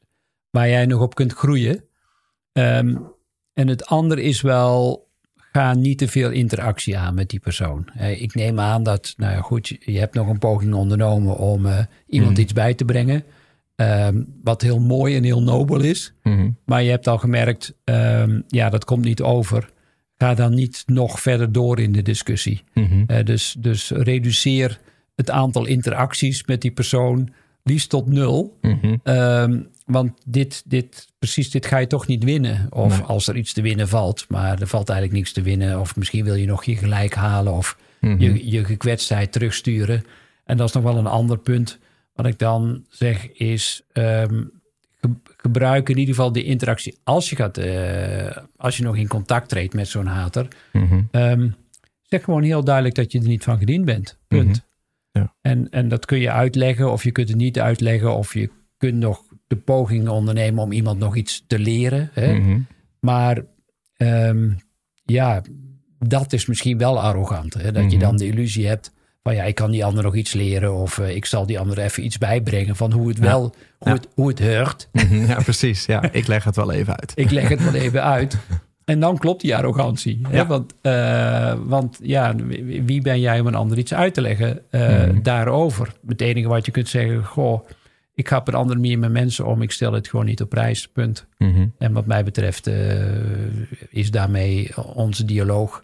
waar 0.50 0.70
jij 0.70 0.86
nog 0.86 1.02
op 1.02 1.16
kunt 1.16 1.34
groeien. 1.34 1.84
Ehm, 2.52 2.96
en 3.54 3.68
het 3.68 3.86
andere 3.86 4.22
is 4.22 4.42
wel, 4.42 5.08
ga 5.36 5.74
niet 5.74 5.98
te 5.98 6.08
veel 6.08 6.32
interactie 6.32 6.98
aan 6.98 7.14
met 7.14 7.30
die 7.30 7.40
persoon. 7.40 7.90
Ik 8.18 8.36
neem 8.36 8.60
aan 8.60 8.84
dat, 8.84 9.14
nou 9.18 9.34
ja, 9.34 9.42
goed, 9.42 9.68
je, 9.68 9.78
je 9.80 10.00
hebt 10.00 10.14
nog 10.14 10.28
een 10.28 10.40
poging 10.40 10.74
ondernomen 10.74 11.38
om 11.38 11.66
eh, 11.66 11.80
iemand 12.08 12.32
Mhm. 12.32 12.42
iets 12.42 12.54
bij 12.54 12.74
te 12.74 12.86
brengen. 12.86 13.24
Ehm, 13.76 14.24
wat 14.44 14.62
heel 14.62 14.80
mooi 14.80 15.16
en 15.16 15.24
heel 15.24 15.42
nobel 15.44 15.80
is. 15.82 16.14
Mhm. 16.24 16.50
Maar 16.66 16.84
je 16.84 16.90
hebt 16.90 17.08
al 17.08 17.18
gemerkt, 17.18 17.74
ehm, 17.84 18.42
ja, 18.48 18.70
dat 18.70 18.86
komt 18.86 19.04
niet 19.04 19.22
over. 19.22 19.74
Ga 20.18 20.34
dan 20.34 20.54
niet 20.54 20.84
nog 20.86 21.20
verder 21.22 21.52
door 21.52 21.80
in 21.80 21.92
de 21.92 22.02
discussie. 22.02 22.64
Mhm. 22.74 23.04
Eh, 23.08 23.24
dus, 23.26 23.56
dus 23.60 23.90
reduceer 23.90 24.80
het 25.16 25.30
aantal 25.32 25.66
interacties 25.66 26.46
met 26.46 26.62
die 26.62 26.72
persoon 26.72 27.30
liefst 27.64 27.90
tot 27.90 28.08
nul. 28.08 28.58
Mhm. 28.62 28.96
Ehm, 29.04 29.62
want 29.86 30.12
dit, 30.26 30.64
dit, 30.66 31.08
precies 31.20 31.52
dit 31.52 31.66
ga 31.66 31.78
je 31.78 31.88
toch 31.88 32.08
niet 32.08 32.24
winnen. 32.24 32.68
Of 32.70 32.98
Nee. 32.98 33.08
als 33.08 33.28
er 33.28 33.38
iets 33.38 33.54
te 33.54 33.62
winnen 33.62 33.88
valt, 33.88 34.26
maar 34.30 34.62
er 34.62 34.68
valt 34.68 34.90
eigenlijk 34.90 35.20
niks 35.20 35.32
te 35.34 35.42
winnen. 35.42 35.80
Of 35.80 35.96
misschien 35.96 36.24
wil 36.24 36.36
je 36.36 36.46
nog 36.46 36.64
je 36.64 36.76
gelijk 36.76 37.14
halen 37.14 37.54
of 37.54 37.78
Mhm. 38.02 38.22
je, 38.22 38.50
je 38.52 38.64
gekwetstheid 38.66 39.32
terugsturen. 39.32 40.04
En 40.46 40.58
dat 40.58 40.68
is 40.68 40.74
nog 40.74 40.84
wel 40.84 40.98
een 40.98 41.08
ander 41.08 41.38
punt. 41.38 41.78
Wat 42.14 42.26
ik 42.26 42.40
dan 42.40 42.86
zeg 42.90 43.32
is, 43.32 43.82
ehm, 43.92 44.44
ge- 45.08 45.34
gebruik 45.38 45.90
in 45.90 45.98
ieder 45.98 46.16
geval 46.16 46.32
de 46.32 46.44
interactie 46.44 46.98
als 47.04 47.30
je, 47.30 47.36
gaat, 47.36 47.58
eh, 47.58 48.38
als 48.58 48.78
je 48.78 48.84
nog 48.84 48.96
in 48.98 49.08
contact 49.08 49.50
treedt 49.50 49.74
met 49.74 49.88
zo'n 49.88 50.06
hater. 50.06 50.48
Mhm. 50.74 51.02
Ehm, 51.12 51.50
zeg 52.02 52.24
gewoon 52.24 52.44
heel 52.44 52.64
duidelijk 52.64 52.96
dat 52.96 53.12
je 53.12 53.20
er 53.20 53.28
niet 53.28 53.44
van 53.44 53.58
gediend 53.58 53.86
bent. 53.86 54.18
Punt. 54.28 54.48
Mhm. 54.48 54.58
Ja. 55.24 55.36
En, 55.42 55.70
en 55.70 55.88
dat 55.88 56.06
kun 56.06 56.20
je 56.20 56.32
uitleggen 56.32 56.92
of 56.92 57.04
je 57.04 57.12
kunt 57.12 57.28
het 57.28 57.38
niet 57.38 57.60
uitleggen 57.60 58.16
of 58.16 58.34
je 58.34 58.50
kunt 58.78 58.98
nog 58.98 59.24
de 59.48 59.56
poging 59.56 60.08
ondernemen 60.10 60.64
om 60.64 60.72
iemand 60.72 61.00
nog 61.00 61.16
iets 61.16 61.44
te 61.48 61.60
leren. 61.60 62.10
Hè? 62.14 62.34
Mhm. 62.34 62.60
Maar 63.00 63.44
ehm, 63.98 64.52
ja, 65.04 65.42
dat 66.00 66.34
is 66.34 66.46
misschien 66.46 66.78
wel 66.78 67.02
arrogant. 67.02 67.54
Hè? 67.54 67.72
Dat 67.72 67.92
je 67.92 67.98
dan 67.98 68.18
de 68.18 68.28
illusie 68.28 68.68
hebt 68.68 68.94
van 69.26 69.36
ja, 69.36 69.44
ik 69.44 69.56
kan 69.56 69.72
die 69.72 69.86
ander 69.86 70.04
nog 70.04 70.16
iets 70.16 70.34
leren. 70.34 70.74
Of 70.76 70.98
eh, 71.00 71.16
ik 71.16 71.26
zal 71.26 71.46
die 71.46 71.60
ander 71.60 71.78
even 71.80 72.06
iets 72.06 72.18
bijbrengen 72.18 72.76
van 72.76 72.92
hoe 72.92 73.08
het 73.08 73.18
Ja. 73.18 73.24
wel, 73.24 73.42
hoe, 73.42 73.88
Ja. 73.90 73.94
het, 73.94 74.08
hoe 74.14 74.28
het 74.28 74.40
heurt. 74.40 74.88
Mhm. 74.92 75.26
Ja, 75.26 75.36
precies. 75.42 75.86
Ja, 75.86 76.02
ik 76.12 76.28
leg 76.28 76.44
het 76.44 76.56
wel 76.56 76.72
even 76.72 77.00
uit. 77.00 77.12
Ik 77.16 77.32
leg 77.32 77.48
het 77.50 77.64
wel 77.64 77.74
even 77.74 78.04
uit. 78.18 78.38
En 78.86 79.00
dan 79.00 79.18
klopt 79.18 79.42
die 79.42 79.56
arrogantie. 79.56 80.20
Hè? 80.28 80.38
Ja. 80.38 80.46
Want, 80.46 80.74
eh, 80.82 81.54
want 81.66 82.00
ja, 82.04 82.36
wie 82.86 83.02
ben 83.02 83.20
jij 83.20 83.40
om 83.40 83.48
een 83.48 83.56
ander 83.56 83.78
iets 83.78 83.94
uit 83.94 84.14
te 84.14 84.22
leggen 84.22 84.62
eh, 84.72 84.82
Mhm. 85.06 85.22
daarover? 85.22 85.94
Het 86.08 86.22
enige 86.22 86.48
wat 86.48 86.66
je 86.66 86.72
kunt 86.72 86.90
zeggen, 86.90 87.24
goh, 87.26 87.68
ik 88.14 88.28
ga 88.28 88.38
op 88.38 88.48
een 88.48 88.54
andere 88.54 88.80
manier 88.80 89.00
met 89.00 89.12
mensen 89.12 89.46
om. 89.46 89.62
Ik 89.62 89.72
stel 89.72 89.94
het 89.94 90.08
gewoon 90.08 90.26
niet 90.26 90.42
op 90.42 90.50
prijs, 90.50 90.88
punt. 90.88 91.26
Mhm. 91.38 91.68
En 91.78 91.94
wat 91.94 92.06
mij 92.06 92.24
betreft 92.24 92.70
is 93.90 94.12
daarmee 94.12 94.72
onze 94.94 95.26
dialoog 95.26 95.84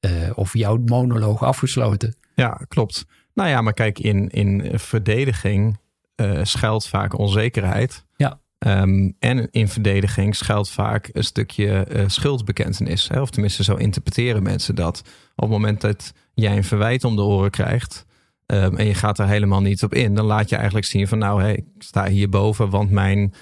eh, 0.00 0.10
of 0.34 0.54
jouw 0.54 0.78
monoloog 0.84 1.42
afgesloten. 1.42 2.16
Ja, 2.34 2.60
klopt. 2.68 3.06
Nou 3.34 3.48
ja, 3.48 3.60
maar 3.60 3.72
kijk, 3.72 3.98
in, 3.98 4.28
in 4.28 4.78
verdediging 4.78 5.78
eh, 6.14 6.40
schuilt 6.42 6.86
vaak 6.86 7.18
onzekerheid. 7.18 8.04
Ja. 8.16 8.40
Ehm, 8.58 9.10
en 9.18 9.50
in 9.50 9.68
verdediging 9.68 10.36
schuilt 10.36 10.70
vaak 10.70 11.08
een 11.12 11.24
stukje 11.24 11.84
eh, 11.84 12.04
schuldbekentenis. 12.06 13.08
Hè? 13.08 13.20
Of 13.20 13.30
tenminste, 13.30 13.64
zo 13.64 13.74
interpreteren 13.74 14.42
mensen 14.42 14.74
dat. 14.74 15.02
Op 15.36 15.42
het 15.42 15.50
moment 15.50 15.80
dat 15.80 16.12
jij 16.34 16.56
een 16.56 16.64
verwijt 16.64 17.04
om 17.04 17.16
de 17.16 17.22
oren 17.22 17.50
krijgt. 17.50 18.06
ehm, 18.46 18.76
en 18.76 18.86
je 18.86 18.94
gaat 18.94 19.18
er 19.18 19.26
helemaal 19.26 19.60
niet 19.60 19.82
op 19.82 19.94
in. 19.94 20.14
dan 20.14 20.24
laat 20.24 20.48
je 20.48 20.56
eigenlijk 20.56 20.86
zien 20.86 21.08
van, 21.08 21.18
nou, 21.18 21.42
hey, 21.42 21.54
ik 21.54 21.64
sta 21.78 22.08
hierboven. 22.08 22.70
Want 22.70 22.90
mijn, 22.90 23.34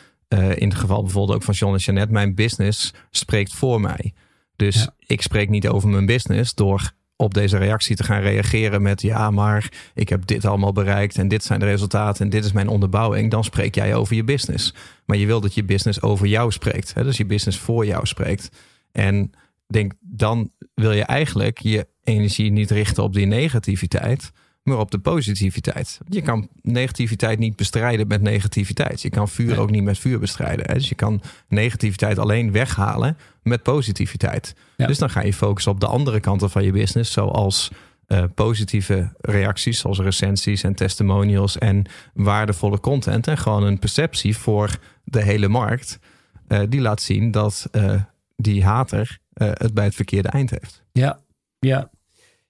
in 0.54 0.68
het 0.68 0.74
geval 0.74 1.02
bijvoorbeeld 1.02 1.36
ook 1.36 1.44
van 1.44 1.54
John 1.54 1.72
en 1.72 1.78
Jeanette, 1.78 2.12
mijn 2.12 2.34
business 2.34 2.94
spreekt 3.10 3.54
voor 3.54 3.80
mij. 3.80 4.14
Dus 4.58 4.74
Ja. 4.74 4.94
ik 5.06 5.22
spreek 5.22 5.48
niet 5.48 5.68
over 5.68 5.88
mijn 5.88 6.06
business 6.06 6.54
door 6.54 6.92
op 7.16 7.34
deze 7.34 7.56
reactie 7.56 7.96
te 7.96 8.04
gaan 8.04 8.20
reageren 8.20 8.82
met 8.82 9.02
ja, 9.02 9.30
maar 9.30 9.68
ik 9.94 10.08
heb 10.08 10.26
dit 10.26 10.44
allemaal 10.44 10.72
bereikt 10.72 11.18
en 11.18 11.28
dit 11.28 11.44
zijn 11.44 11.60
de 11.60 11.66
resultaten 11.66 12.24
en 12.24 12.30
dit 12.30 12.44
is 12.44 12.52
mijn 12.52 12.68
onderbouwing, 12.68 13.30
dan 13.30 13.44
spreek 13.44 13.74
jij 13.74 13.94
over 13.94 14.16
je 14.16 14.24
business. 14.24 14.74
Maar 15.04 15.16
je 15.16 15.26
wil 15.26 15.40
dat 15.40 15.54
je 15.54 15.64
business 15.64 16.02
over 16.02 16.26
jou 16.26 16.52
spreekt, 16.52 16.94
hè? 16.94 17.04
dus 17.04 17.16
je 17.16 17.24
business 17.26 17.58
voor 17.58 17.86
jou 17.86 18.06
spreekt. 18.06 18.48
En 18.92 19.30
denk, 19.66 19.92
dan 20.00 20.50
wil 20.74 20.92
je 20.92 21.02
eigenlijk 21.04 21.58
je 21.58 21.86
energie 22.04 22.50
niet 22.50 22.70
richten 22.70 23.02
op 23.02 23.14
die 23.14 23.26
negativiteit, 23.26 24.32
maar 24.68 24.78
op 24.78 24.90
de 24.90 24.98
positiviteit. 24.98 26.00
Je 26.08 26.22
kan 26.22 26.48
negativiteit 26.62 27.38
niet 27.38 27.56
bestrijden 27.56 28.06
met 28.06 28.22
negativiteit. 28.22 29.02
Je 29.02 29.10
kan 29.10 29.28
vuur 29.28 29.58
ook 29.58 29.70
niet 29.70 29.82
met 29.82 29.98
vuur 29.98 30.18
bestrijden. 30.18 30.66
Hè? 30.66 30.74
Dus 30.74 30.88
je 30.88 30.94
kan 30.94 31.22
negativiteit 31.48 32.18
alleen 32.18 32.52
weghalen 32.52 33.16
met 33.42 33.62
positiviteit. 33.62 34.54
Ja. 34.76 34.86
Dus 34.86 34.98
dan 34.98 35.10
ga 35.10 35.22
je 35.22 35.32
focussen 35.32 35.72
op 35.72 35.80
de 35.80 35.86
andere 35.86 36.20
kanten 36.20 36.50
van 36.50 36.64
je 36.64 36.72
business, 36.72 37.12
zoals 37.12 37.70
eh, 38.06 38.24
positieve 38.34 39.12
reacties, 39.20 39.78
zoals 39.78 39.98
recensies 39.98 40.62
en 40.62 40.74
testimonials 40.74 41.58
en 41.58 41.84
waardevolle 42.14 42.80
content. 42.80 43.26
En 43.26 43.38
gewoon 43.38 43.62
een 43.62 43.78
perceptie 43.78 44.36
voor 44.36 44.78
de 45.04 45.22
hele 45.22 45.48
markt, 45.48 45.98
eh, 46.46 46.60
die 46.68 46.80
laat 46.80 47.02
zien 47.02 47.30
dat 47.30 47.68
eh, 47.70 48.02
die 48.36 48.64
hater 48.64 49.18
het 49.38 49.74
bij 49.74 49.84
het 49.84 49.94
verkeerde 49.94 50.28
eind 50.28 50.50
heeft. 50.50 50.82
Ja, 50.92 51.20
ja. 51.58 51.90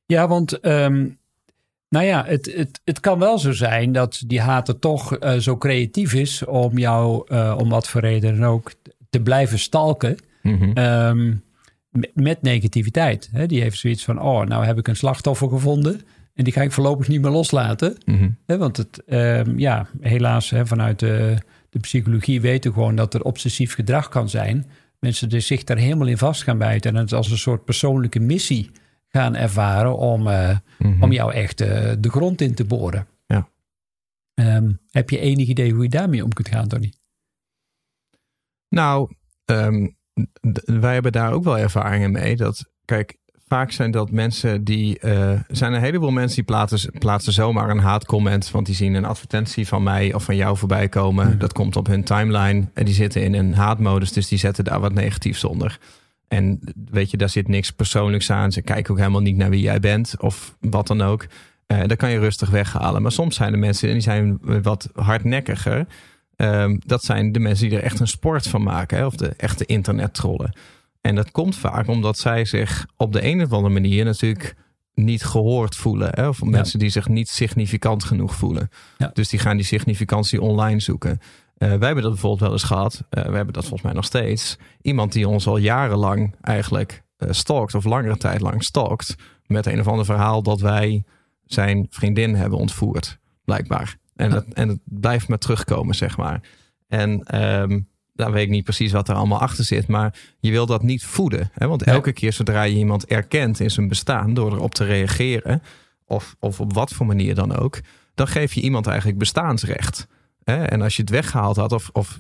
Ja, 0.06 0.28
want 0.28 0.60
ehm, 0.60 1.08
nou 1.88 2.04
ja, 2.04 2.25
het, 2.26 2.52
het, 2.54 2.80
het 2.85 3.00
kan 3.00 3.18
wel 3.18 3.38
zo 3.38 3.52
zijn 3.52 3.92
dat 3.92 4.23
die 4.26 4.40
hater 4.40 4.78
toch 4.78 5.16
eh, 5.16 5.38
zo 5.38 5.57
creatief 5.57 6.14
is 6.14 6.45
om 6.45 6.78
jou, 6.78 7.25
eh, 7.28 7.57
om 7.59 7.68
wat 7.68 7.88
voor 7.88 8.00
reden 8.00 8.38
dan 8.38 8.49
ook, 8.49 8.73
te 9.11 9.21
blijven 9.21 9.59
stalken 9.59 10.16
ehm, 10.75 11.35
met, 11.90 12.11
met 12.14 12.42
negativiteit. 12.42 13.28
Hè, 13.33 13.47
die 13.47 13.61
heeft 13.61 13.78
zoiets 13.78 14.04
van, 14.04 14.21
oh, 14.21 14.47
nou 14.47 14.64
heb 14.64 14.78
ik 14.78 14.88
een 14.88 14.97
slachtoffer 14.97 15.49
gevonden 15.49 16.00
en 16.35 16.45
die 16.45 16.52
ga 16.52 16.62
ik 16.62 16.73
voorlopig 16.73 17.09
niet 17.09 17.21
meer 17.21 17.30
loslaten. 17.30 17.97
Mhm. 18.04 18.28
Hè, 18.47 18.59
want 18.59 18.76
het, 18.76 19.04
ehm, 19.07 19.59
ja, 19.59 19.87
helaas 20.00 20.50
hè, 20.50 20.66
vanuit 20.66 20.99
de, 20.99 21.37
de 21.71 21.78
psychologie 21.78 22.40
weten 22.40 22.71
we 22.71 22.76
gewoon 22.76 22.97
dat 22.97 23.14
er 23.14 23.23
obsessief 23.23 23.75
gedrag 23.75 24.09
kan 24.09 24.28
zijn. 24.28 24.66
Mensen 24.99 25.28
die 25.28 25.40
zich 25.40 25.64
daar 25.64 25.76
helemaal 25.76 26.07
in 26.07 26.18
vast 26.18 26.42
gaan 26.42 26.59
bijten 26.59 26.95
en 26.95 27.00
het 27.00 27.12
als 27.12 27.30
een 27.30 27.38
soort 27.38 27.64
persoonlijke 27.64 28.21
missie 28.21 28.71
gaan 29.08 29.34
ervaren 29.36 29.96
om, 29.96 30.26
eh, 30.28 30.56
Mhm. 30.78 31.02
om 31.02 31.12
jou 31.12 31.32
echt 31.32 31.60
eh, 31.60 31.92
de 31.98 32.10
grond 32.10 32.40
in 32.40 32.54
te 32.54 32.64
boren. 32.64 33.06
Ja. 33.26 33.48
Ehm, 34.34 34.72
heb 34.90 35.10
je 35.10 35.18
enig 35.18 35.48
idee 35.48 35.72
hoe 35.72 35.82
je 35.82 35.88
daarmee 35.88 36.24
om 36.24 36.32
kunt 36.32 36.48
gaan, 36.48 36.68
Tony? 36.68 36.92
Nou, 38.68 39.10
ehm, 39.44 39.86
wij 40.64 40.92
hebben 40.92 41.12
daar 41.12 41.32
ook 41.32 41.44
wel 41.44 41.58
ervaringen 41.58 42.10
mee. 42.12 42.36
Dat, 42.36 42.70
kijk, 42.84 43.16
vaak 43.46 43.70
zijn 43.70 43.90
dat 43.90 44.10
mensen 44.10 44.64
die. 44.64 44.98
eh 44.98 45.40
zijn 45.48 45.72
een 45.72 45.80
heleboel 45.80 46.10
mensen 46.10 46.36
die 46.36 46.44
plaatsen, 46.44 46.92
plaatsen 46.98 47.32
zomaar 47.32 47.70
een 47.70 47.78
haatcomment. 47.78 48.50
Want 48.50 48.66
die 48.66 48.74
zien 48.74 48.94
een 48.94 49.04
advertentie 49.04 49.66
van 49.68 49.82
mij 49.82 50.14
of 50.14 50.24
van 50.24 50.36
jou 50.36 50.56
voorbij 50.56 50.88
komen. 50.88 51.28
Mhm. 51.28 51.38
Dat 51.38 51.52
komt 51.52 51.76
op 51.76 51.86
hun 51.86 52.04
timeline. 52.04 52.64
En 52.74 52.84
die 52.84 52.94
zitten 52.94 53.22
in 53.22 53.34
een 53.34 53.54
haatmodus. 53.54 54.12
Dus 54.12 54.28
die 54.28 54.38
zetten 54.38 54.64
daar 54.64 54.80
wat 54.80 54.92
negatiefs 54.94 55.44
onder. 55.44 55.78
En 56.28 56.61
weet 56.90 57.11
je, 57.11 57.16
daar 57.16 57.28
zit 57.28 57.49
niks 57.49 57.70
persoonlijks 57.70 58.30
aan. 58.30 58.52
Ze 58.52 58.62
kijken 58.62 58.90
ook 58.92 58.99
helemaal 58.99 59.20
niet 59.20 59.37
naar 59.37 59.50
wie 59.50 59.61
jij 59.61 59.80
bent 59.80 60.14
of 60.20 60.56
wat 60.61 60.87
dan 60.87 61.00
ook. 61.00 61.26
Eh 61.66 61.82
dat 61.87 61.97
kan 61.97 62.11
je 62.11 62.18
rustig 62.18 62.50
weghalen. 62.50 63.02
Maar 63.02 63.12
soms 63.12 63.37
zijn 63.37 63.52
er 63.52 63.58
mensen 63.58 63.88
en 63.88 63.94
die 63.94 64.02
zijn 64.02 64.38
wat 64.62 64.88
hardnekkiger. 64.94 65.87
Ehm, 66.37 66.76
dat 66.87 67.04
zijn 67.04 67.32
de 67.32 67.38
mensen 67.38 67.68
die 67.68 67.78
er 67.78 67.85
echt 67.85 68.00
een 68.00 68.08
sport 68.08 68.47
van 68.47 68.62
maken. 68.62 68.99
Hè? 68.99 69.06
Of 69.06 69.16
de 69.16 69.35
echte 69.37 69.64
internettrollen. 69.64 70.52
En 71.00 71.14
dat 71.14 71.30
komt 71.30 71.56
vaak 71.56 71.88
omdat 71.88 72.18
zij 72.18 72.44
zich 72.44 72.87
op 72.97 73.12
de 73.12 73.25
een 73.25 73.42
of 73.42 73.52
andere 73.52 73.75
manier 73.75 74.04
natuurlijk 74.04 74.54
niet 74.94 75.25
gehoord 75.25 75.76
voelen. 75.76 76.11
Hè? 76.12 76.28
Of 76.28 76.42
mensen 76.42 76.78
die 76.78 76.88
zich 76.88 77.08
niet 77.08 77.28
significant 77.28 78.04
genoeg 78.04 78.35
voelen. 78.35 78.70
Ja. 78.99 79.11
Dus 79.12 79.28
die 79.28 79.38
gaan 79.38 79.56
die 79.56 79.66
significantie 79.66 80.40
online 80.40 80.80
zoeken. 80.80 81.20
Eh, 81.58 81.68
wij 81.68 81.86
hebben 81.86 82.02
dat 82.02 82.12
bijvoorbeeld 82.12 82.40
wel 82.40 82.52
eens 82.52 82.62
gehad. 82.62 83.04
Eh, 83.10 83.24
we 83.24 83.34
hebben 83.34 83.54
dat 83.54 83.62
volgens 83.62 83.82
mij 83.82 83.92
nog 83.92 84.04
steeds. 84.04 84.58
Iemand 84.82 85.12
die 85.12 85.28
ons 85.28 85.46
al 85.46 85.56
jarenlang 85.56 86.34
eigenlijk 86.40 87.02
eh 87.16 87.28
stalkt. 87.30 87.74
Of 87.74 87.84
langere 87.84 88.16
tijd 88.16 88.40
lang 88.40 88.64
stalkt. 88.64 89.14
Met 89.46 89.66
een 89.66 89.80
of 89.80 89.88
ander 89.88 90.04
verhaal 90.04 90.42
dat 90.42 90.60
wij 90.60 91.04
zijn 91.44 91.86
vriendin 91.90 92.34
hebben 92.34 92.58
ontvoerd. 92.58 93.18
Blijkbaar. 93.44 93.96
En, 94.16 94.30
dat, 94.30 94.44
en 94.52 94.68
het 94.68 94.80
blijft 94.84 95.28
maar 95.28 95.38
terugkomen, 95.38 95.94
zeg 95.94 96.16
maar. 96.16 96.40
En 96.88 97.22
ehm 97.24 97.78
dan 98.18 98.32
weet 98.32 98.44
ik 98.44 98.50
niet 98.50 98.64
precies 98.64 98.92
wat 98.92 99.08
er 99.08 99.14
allemaal 99.14 99.40
achter 99.40 99.64
zit. 99.64 99.86
Maar 99.86 100.14
je 100.40 100.50
wil 100.50 100.66
dat 100.66 100.82
niet 100.82 101.04
voeden. 101.04 101.50
Hè? 101.52 101.66
Want 101.66 101.82
elke 101.82 102.12
keer 102.12 102.32
zodra 102.32 102.62
je 102.62 102.76
iemand 102.76 103.06
erkent 103.06 103.60
in 103.60 103.70
zijn 103.70 103.88
bestaan... 103.88 104.34
door 104.34 104.52
erop 104.52 104.74
te 104.74 104.84
reageren... 104.84 105.62
of, 106.06 106.36
of 106.38 106.60
op 106.60 106.72
wat 106.72 106.92
voor 106.92 107.06
manier 107.06 107.34
dan 107.34 107.56
ook... 107.56 107.80
dan 108.14 108.28
geef 108.28 108.52
je 108.52 108.60
iemand 108.60 108.86
eigenlijk 108.86 109.18
bestaansrecht. 109.18 110.06
Hè? 110.50 110.64
En 110.64 110.83
als 110.83 110.97
je 110.97 111.02
het 111.02 111.11
weggehaald 111.11 111.57
had... 111.57 111.73
of, 111.73 111.90
of 111.93 112.19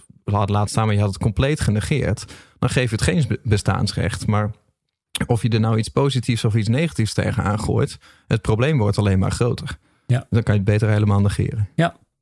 staan, 0.64 0.86
maar 0.86 0.94
je 0.94 1.00
had 1.00 1.08
het 1.12 1.22
compleet 1.22 1.60
genegeerd... 1.60 2.24
dan 2.58 2.70
geef 2.70 2.90
je 2.90 2.96
het 2.96 3.04
geen 3.04 3.24
be- 3.28 3.40
bestaansrecht. 3.42 4.26
Maar 4.26 4.50
of 5.26 5.42
je 5.42 5.48
er 5.48 5.60
nou 5.60 5.78
iets 5.78 5.88
positiefs 5.88 6.44
of 6.44 6.54
iets 6.54 6.68
negatiefs 6.68 7.14
tegen 7.14 7.42
aangooit... 7.42 7.98
het 8.26 8.42
probleem 8.42 8.78
wordt 8.78 8.98
alleen 8.98 9.18
maar 9.18 9.30
groter. 9.30 9.78
Ja. 10.06 10.26
Dan 10.30 10.42
kan 10.42 10.54
je 10.54 10.60
het 10.60 10.70
beter 10.70 10.88
helemaal 10.88 11.20
negeren. 11.20 11.68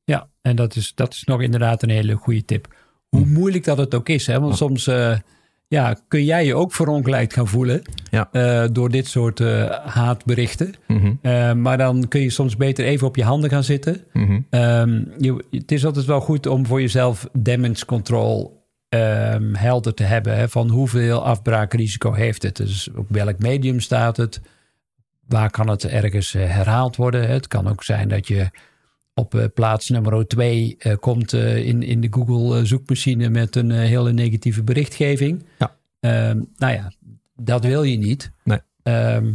Ja, 0.04 0.28
en 0.42 0.56
dat 0.56 0.76
is, 0.76 0.94
dat 0.94 1.12
is 1.12 1.24
nog 1.24 1.42
inderdaad 1.42 1.82
een 1.82 1.90
hele 1.90 2.14
goede 2.14 2.44
tip. 2.44 2.74
Hoe 3.08 3.26
moeilijk 3.26 3.64
dat 3.64 3.78
het 3.78 3.94
ook 3.94 4.08
is, 4.08 4.26
hè? 4.26 4.40
want 4.40 4.56
soms 4.56 4.86
eh, 4.86 5.18
ja, 5.68 5.96
kun 6.08 6.24
jij 6.24 6.44
je 6.46 6.54
ook 6.54 6.72
verongelijkt 6.72 7.32
gaan 7.32 7.48
voelen 7.48 7.82
Ja. 8.10 8.28
eh, 8.32 8.64
door 8.72 8.90
dit 8.90 9.06
soort 9.06 9.40
eh, 9.40 9.70
haatberichten. 9.86 10.74
Mhm, 10.86 11.12
Eh, 11.22 11.52
maar 11.52 11.78
dan 11.78 12.08
kun 12.08 12.20
je 12.20 12.30
soms 12.30 12.56
beter 12.56 12.84
even 12.84 13.06
op 13.06 13.16
je 13.16 13.24
handen 13.24 13.50
gaan 13.50 13.64
zitten. 13.64 14.04
mhm. 14.12 14.40
Ehm, 14.50 15.02
je, 15.18 15.44
het 15.50 15.72
is 15.72 15.84
altijd 15.86 16.04
wel 16.04 16.20
goed 16.20 16.46
om 16.46 16.66
voor 16.66 16.80
jezelf 16.80 17.28
damage 17.32 17.84
control 17.86 18.54
ehm, 18.88 19.54
helder 19.54 19.94
te 19.94 20.02
hebben. 20.02 20.36
Hè, 20.36 20.48
van 20.48 20.68
hoeveel 20.70 21.24
afbraakrisico 21.24 22.12
heeft 22.12 22.42
het. 22.42 22.56
Dus 22.56 22.88
op 22.96 23.06
welk 23.08 23.38
medium 23.38 23.80
staat 23.80 24.16
het? 24.16 24.40
Waar 25.28 25.50
kan 25.50 25.68
het 25.68 25.84
ergens 25.84 26.32
herhaald 26.32 26.96
worden? 26.96 27.28
Het 27.28 27.48
kan 27.48 27.68
ook 27.68 27.82
zijn 27.82 28.08
dat 28.08 28.28
je 28.28 28.50
op 29.18 29.34
eh, 29.34 29.44
plaats 29.54 29.88
nummer 29.88 30.26
2 30.26 30.76
komt 31.00 31.32
eh, 31.32 31.66
in, 31.66 31.82
in 31.82 32.00
de 32.00 32.08
Google 32.10 32.58
eh, 32.58 32.64
zoekmachine 32.64 33.28
met 33.28 33.56
een 33.56 33.70
eh, 33.70 33.78
hele 33.78 34.12
negatieve 34.12 34.62
berichtgeving. 34.62 35.44
Ja. 35.58 35.76
Ehm, 36.00 36.42
nou 36.56 36.72
ja, 36.72 36.92
dat 37.36 37.64
wil 37.64 37.82
je 37.82 37.96
niet. 37.96 38.30
Nee. 38.44 38.58
Ehm, 38.82 39.32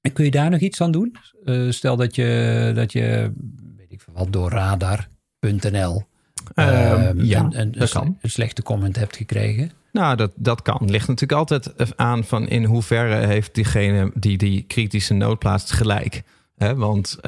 en 0.00 0.12
kun 0.12 0.24
je 0.24 0.30
daar 0.30 0.50
nog 0.50 0.60
iets 0.60 0.80
aan 0.80 0.90
doen? 0.90 1.16
Eh, 1.44 1.70
stel 1.70 1.96
dat 1.96 2.14
je, 2.14 2.72
dat 2.74 2.92
je, 2.92 3.32
weet 3.76 3.92
ik 3.92 4.00
veel 4.00 4.14
wat, 4.14 4.32
door 4.32 4.50
radar.nl 4.50 6.06
Ehm, 6.54 7.20
ja, 7.20 7.40
een, 7.40 7.60
een, 7.60 7.72
dat 7.72 7.94
een, 7.94 8.00
kan. 8.00 8.18
een 8.20 8.30
slechte 8.30 8.62
comment 8.62 8.96
hebt 8.96 9.16
gekregen. 9.16 9.70
Nou, 9.92 10.16
dat, 10.16 10.32
dat 10.34 10.62
kan. 10.62 10.90
Ligt 10.90 11.08
natuurlijk 11.08 11.38
altijd 11.38 11.96
aan 11.96 12.24
van 12.24 12.48
in 12.48 12.64
hoeverre 12.64 13.26
heeft 13.26 13.54
diegene 13.54 14.10
die 14.14 14.38
die 14.38 14.62
kritische 14.62 15.14
noot 15.14 15.38
plaatst 15.38 15.72
gelijk. 15.72 16.22
Hè? 16.56 16.74
Want 16.74 17.18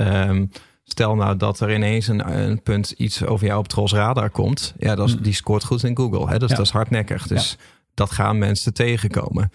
stel 0.84 1.14
nou 1.14 1.36
dat 1.36 1.60
er 1.60 1.74
ineens 1.74 2.08
een, 2.08 2.38
een 2.40 2.62
punt 2.62 2.90
iets 2.90 3.24
over 3.24 3.46
jou 3.46 3.58
op 3.58 3.68
Trolls 3.68 3.92
Radar 3.92 4.30
komt. 4.30 4.74
Ja, 4.78 4.94
dat 4.94 5.06
is, 5.08 5.12
Hmm. 5.14 5.22
die 5.22 5.32
scoort 5.34 5.64
goed 5.64 5.82
in 5.84 5.96
Google. 5.96 6.28
Hè? 6.28 6.38
Dus 6.38 6.50
Ja. 6.50 6.56
dat 6.56 6.64
is 6.66 6.72
hardnekkig. 6.72 7.26
Dus 7.26 7.56
dat 7.94 8.10
gaan 8.10 8.38
mensen 8.38 8.74
tegenkomen. 8.74 9.50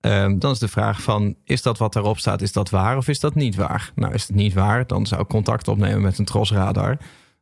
Ehm, 0.00 0.38
dan 0.38 0.50
is 0.52 0.58
de 0.58 0.68
vraag 0.68 1.02
van, 1.02 1.34
is 1.44 1.62
dat 1.62 1.78
wat 1.78 1.92
daarop 1.92 2.18
staat, 2.18 2.42
is 2.42 2.52
dat 2.52 2.70
waar 2.70 2.96
of 2.96 3.08
is 3.08 3.20
dat 3.20 3.34
niet 3.34 3.54
waar? 3.54 3.92
Nou, 3.94 4.14
is 4.14 4.26
het 4.26 4.36
niet 4.36 4.54
waar, 4.54 4.86
dan 4.86 5.06
zou 5.06 5.20
ik 5.20 5.26
contact 5.28 5.68
opnemen 5.68 6.00
met 6.02 6.18
een 6.18 6.24
Trolls 6.24 6.52
Radar. 6.52 6.96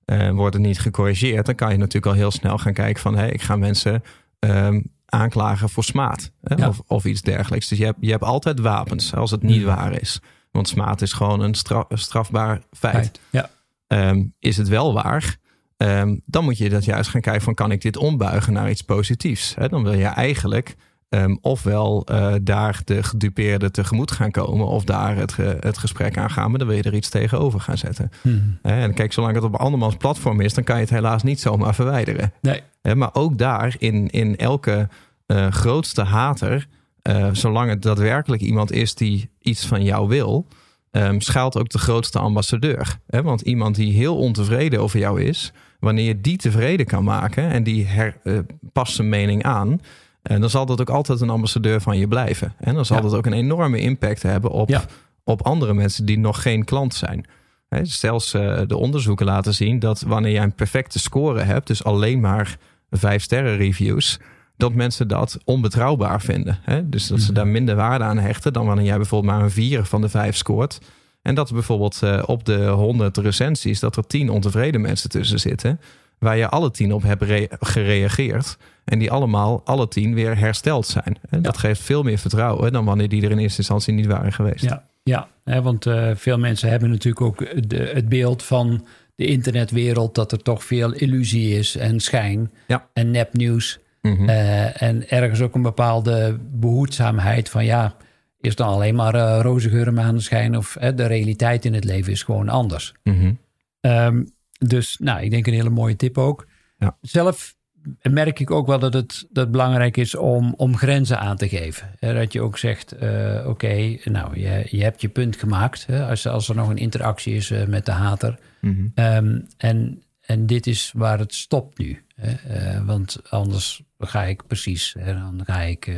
Eh, 0.04 0.30
wordt 0.30 0.54
het 0.54 0.62
niet 0.64 0.80
gecorrigeerd, 0.80 1.46
dan 1.46 1.54
kan 1.54 1.70
je 1.70 1.76
natuurlijk 1.78 2.06
al 2.06 2.12
heel 2.12 2.30
snel 2.30 2.58
gaan 2.58 2.72
kijken 2.72 3.02
van... 3.02 3.16
hé, 3.16 3.26
ik 3.26 3.42
ga 3.42 3.56
mensen 3.56 4.02
ehm, 4.38 4.80
aanklagen 5.06 5.68
voor 5.68 5.84
smaad 5.84 6.30
hè, 6.42 6.54
Ja. 6.56 6.68
of, 6.68 6.80
of 6.86 7.04
iets 7.04 7.22
dergelijks. 7.22 7.68
Dus 7.68 7.78
je 7.78 7.84
hebt, 7.84 7.98
je 8.00 8.10
hebt 8.10 8.22
altijd 8.22 8.60
wapens 8.60 9.14
als 9.14 9.30
het 9.30 9.42
niet 9.42 9.56
Hmm. 9.62 9.74
waar 9.74 9.92
is. 10.00 10.20
Want 10.58 10.70
smaad 10.70 11.02
is 11.02 11.12
gewoon 11.12 11.40
een, 11.40 11.54
stra- 11.54 11.84
een 11.88 11.98
strafbaar 11.98 12.60
feit. 12.70 12.94
Feit. 12.94 13.20
Ja. 13.30 13.50
Ehm, 13.86 14.24
is 14.38 14.56
het 14.56 14.68
wel 14.68 14.92
waar? 14.92 15.36
Ehm, 15.76 16.16
dan 16.24 16.44
moet 16.44 16.58
je 16.58 16.68
dat 16.68 16.84
juist 16.84 17.10
gaan 17.10 17.20
kijken 17.20 17.42
van 17.42 17.54
kan 17.54 17.70
ik 17.70 17.80
dit 17.80 17.96
ombuigen 17.96 18.52
naar 18.52 18.70
iets 18.70 18.82
positiefs. 18.82 19.54
Hè? 19.54 19.68
Dan 19.68 19.82
wil 19.82 19.92
je 19.92 20.04
eigenlijk 20.04 20.76
um, 21.08 21.38
ofwel 21.40 22.06
uh, 22.10 22.34
daar 22.42 22.80
de 22.84 23.02
gedupeerde 23.02 23.70
tegemoet 23.70 24.10
gaan 24.10 24.30
komen 24.30 24.66
of 24.66 24.84
daar 24.84 25.16
het, 25.16 25.36
het 25.36 25.78
gesprek 25.78 26.18
aan 26.18 26.30
gaan, 26.30 26.50
maar 26.50 26.58
dan 26.58 26.68
wil 26.68 26.76
je 26.76 26.82
er 26.82 26.94
iets 26.94 27.08
tegenover 27.08 27.60
gaan 27.60 27.78
zetten. 27.78 28.10
Hmm. 28.22 28.58
En 28.62 28.94
kijk, 28.94 29.12
zolang 29.12 29.34
het 29.34 29.44
op 29.44 29.56
andermans 29.56 29.96
platform 29.96 30.40
is, 30.40 30.54
dan 30.54 30.64
kan 30.64 30.76
je 30.76 30.82
het 30.82 30.90
helaas 30.90 31.22
niet 31.22 31.40
zomaar 31.40 31.74
verwijderen. 31.74 32.32
Nee. 32.40 32.62
Maar 32.94 33.10
ook 33.12 33.38
daar 33.38 33.74
in, 33.78 34.10
in 34.10 34.36
elke 34.36 34.88
uh, 35.26 35.46
grootste 35.46 36.02
hater, 36.02 36.66
uh, 37.02 37.28
zolang 37.32 37.70
het 37.70 37.82
daadwerkelijk 37.82 38.42
iemand 38.42 38.72
is 38.72 38.94
die 38.94 39.30
iets 39.40 39.66
van 39.66 39.82
jou 39.82 40.08
wil, 40.08 40.46
um, 40.90 41.20
schuilt 41.20 41.58
ook 41.58 41.68
de 41.68 41.78
grootste 41.78 42.18
ambassadeur. 42.18 42.98
Want 43.06 43.40
iemand 43.40 43.74
die 43.74 43.92
heel 43.92 44.16
ontevreden 44.16 44.80
over 44.80 44.98
jou 44.98 45.22
is, 45.22 45.52
wanneer 45.80 46.04
je 46.04 46.20
die 46.20 46.36
tevreden 46.36 46.86
kan 46.86 47.04
maken 47.04 47.50
en 47.50 47.62
die 47.62 47.86
her, 47.86 48.16
uh, 48.24 48.38
past 48.72 48.94
zijn 48.94 49.08
mening 49.08 49.42
aan, 49.42 49.80
en 50.22 50.40
dan 50.40 50.50
zal 50.50 50.66
dat 50.66 50.80
ook 50.80 50.90
altijd 50.90 51.20
een 51.20 51.30
ambassadeur 51.30 51.80
van 51.80 51.98
je 51.98 52.08
blijven. 52.08 52.54
En 52.58 52.74
dan 52.74 52.84
zal 52.84 52.96
ja. 52.96 53.02
dat 53.02 53.14
ook 53.14 53.26
een 53.26 53.32
enorme 53.32 53.80
impact 53.80 54.22
hebben 54.22 54.50
op, 54.50 54.88
op 55.24 55.42
andere 55.42 55.74
mensen 55.74 56.06
die 56.06 56.18
nog 56.18 56.42
geen 56.42 56.64
klant 56.64 56.94
zijn. 56.94 57.26
He, 57.68 57.84
zelfs 57.84 58.34
uh, 58.34 58.60
de 58.66 58.76
onderzoeken 58.76 59.26
laten 59.26 59.54
zien 59.54 59.78
dat 59.78 60.00
wanneer 60.00 60.32
jij 60.32 60.42
een 60.42 60.54
perfecte 60.54 60.98
score 60.98 61.42
hebt, 61.42 61.66
dus 61.66 61.84
alleen 61.84 62.20
maar 62.20 62.56
vijf 62.90 63.22
sterren 63.22 63.56
reviews, 63.56 64.18
dat 64.58 64.74
mensen 64.74 65.08
dat 65.08 65.38
onbetrouwbaar 65.44 66.20
vinden. 66.20 66.58
He, 66.62 66.88
dus 66.88 67.06
dat 67.06 67.20
ze 67.20 67.32
daar 67.32 67.46
minder 67.46 67.74
waarde 67.76 68.04
aan 68.04 68.18
hechten 68.18 68.52
dan 68.52 68.66
wanneer 68.66 68.84
jij 68.84 68.96
bijvoorbeeld 68.96 69.32
maar 69.32 69.42
een 69.42 69.50
vier 69.50 69.84
van 69.84 70.00
de 70.00 70.08
vijf 70.08 70.36
scoort. 70.36 70.78
En 71.22 71.34
dat 71.34 71.48
er 71.48 71.54
bijvoorbeeld 71.54 72.00
uh, 72.04 72.22
op 72.26 72.44
de 72.44 72.66
100 72.66 73.16
recensies 73.16 73.80
dat 73.80 73.96
er 73.96 74.06
tien 74.06 74.30
ontevreden 74.30 74.80
mensen 74.80 75.10
tussen 75.10 75.40
zitten 75.40 75.80
waar 76.18 76.36
je 76.36 76.48
alle 76.48 76.70
tien 76.70 76.92
op 76.92 77.02
hebt 77.02 77.24
gereageerd. 77.60 78.56
En 78.84 78.98
die 78.98 79.10
allemaal, 79.10 79.60
alle 79.64 79.88
tien, 79.88 80.14
weer 80.14 80.38
hersteld 80.38 80.86
zijn. 80.86 81.18
En 81.30 81.42
dat 81.42 81.58
geeft 81.58 81.80
veel 81.80 82.02
meer 82.02 82.18
vertrouwen 82.18 82.72
dan 82.72 82.84
wanneer 82.84 83.08
die 83.08 83.22
er 83.22 83.30
in 83.30 83.38
eerste 83.38 83.58
instantie 83.58 83.94
niet 83.94 84.06
waren 84.06 84.32
geweest. 84.32 84.64
Ja, 84.64 84.84
ja 85.02 85.28
hè, 85.44 85.62
want 85.62 85.86
uh, 85.86 86.10
veel 86.14 86.38
mensen 86.38 86.70
hebben 86.70 86.90
natuurlijk 86.90 87.24
ook 87.24 87.68
de, 87.68 87.90
het 87.94 88.08
beeld 88.08 88.42
van 88.42 88.86
de 89.14 89.26
internetwereld 89.26 90.14
dat 90.14 90.32
er 90.32 90.42
toch 90.42 90.64
veel 90.64 90.92
illusie 90.92 91.58
is 91.58 91.76
en 91.76 92.00
schijn 92.00 92.52
ja. 92.66 92.88
en 92.92 93.10
nepnieuws. 93.10 93.78
Mm 94.02 94.16
-hmm. 94.16 94.28
uh, 94.28 94.82
en 94.82 95.08
ergens 95.08 95.40
ook 95.40 95.54
een 95.54 95.62
bepaalde 95.62 96.38
behoedzaamheid 96.40 97.48
van 97.48 97.64
ja, 97.64 97.96
is 98.40 98.56
dan 98.56 98.68
alleen 98.68 98.94
maar 98.94 99.14
uh, 99.14 99.38
roze 99.42 99.68
geur 99.68 99.92
maneschijn 99.92 100.56
of 100.56 100.76
de 100.94 101.06
realiteit 101.06 101.64
in 101.64 101.74
het 101.74 101.84
leven 101.84 102.12
is 102.12 102.22
gewoon 102.22 102.48
anders. 102.48 102.94
Mm 103.02 103.18
-hmm. 103.18 103.38
um, 103.80 104.30
dus 104.58 104.96
nou, 104.98 105.22
ik 105.22 105.30
denk 105.30 105.46
een 105.46 105.52
hele 105.52 105.70
mooie 105.70 105.96
tip 105.96 106.18
ook. 106.18 106.46
Ja. 106.78 106.96
Zelf 107.00 107.56
merk 108.02 108.40
ik 108.40 108.50
ook 108.50 108.66
wel 108.66 108.78
dat 108.78 108.92
het, 108.92 109.26
dat 109.30 109.50
belangrijk 109.50 109.96
is 109.96 110.14
om, 110.14 110.54
om 110.56 110.76
grenzen 110.76 111.18
aan 111.18 111.36
te 111.36 111.48
geven. 111.48 111.90
dat 111.98 112.32
je 112.32 112.40
ook 112.40 112.58
zegt, 112.58 113.02
uh, 113.02 113.46
oké, 113.46 113.96
nou, 114.04 114.40
je, 114.40 114.66
je 114.70 114.82
hebt 114.82 115.00
je 115.00 115.08
punt 115.08 115.36
gemaakt. 115.36 115.86
Hè, 115.86 116.06
als, 116.06 116.26
als 116.26 116.48
er 116.48 116.54
nog 116.54 116.68
een 116.68 116.76
interactie 116.76 117.34
is 117.34 117.50
uh, 117.50 117.64
met 117.64 117.86
de 117.86 117.92
hater. 117.92 118.38
Mm 118.60 118.92
-hmm. 118.94 119.04
um, 119.04 119.46
en, 119.56 120.02
en 120.20 120.46
dit 120.46 120.66
is 120.66 120.92
waar 120.96 121.18
het 121.18 121.34
stopt 121.34 121.78
nu. 121.78 122.02
Uh, 122.24 122.86
want 122.86 123.30
anders 123.30 123.82
ga 123.98 124.24
ik 124.24 124.46
precies, 124.46 124.94
hè, 124.98 125.12
dan 125.12 125.40
ga 125.44 125.60
ik, 125.60 125.92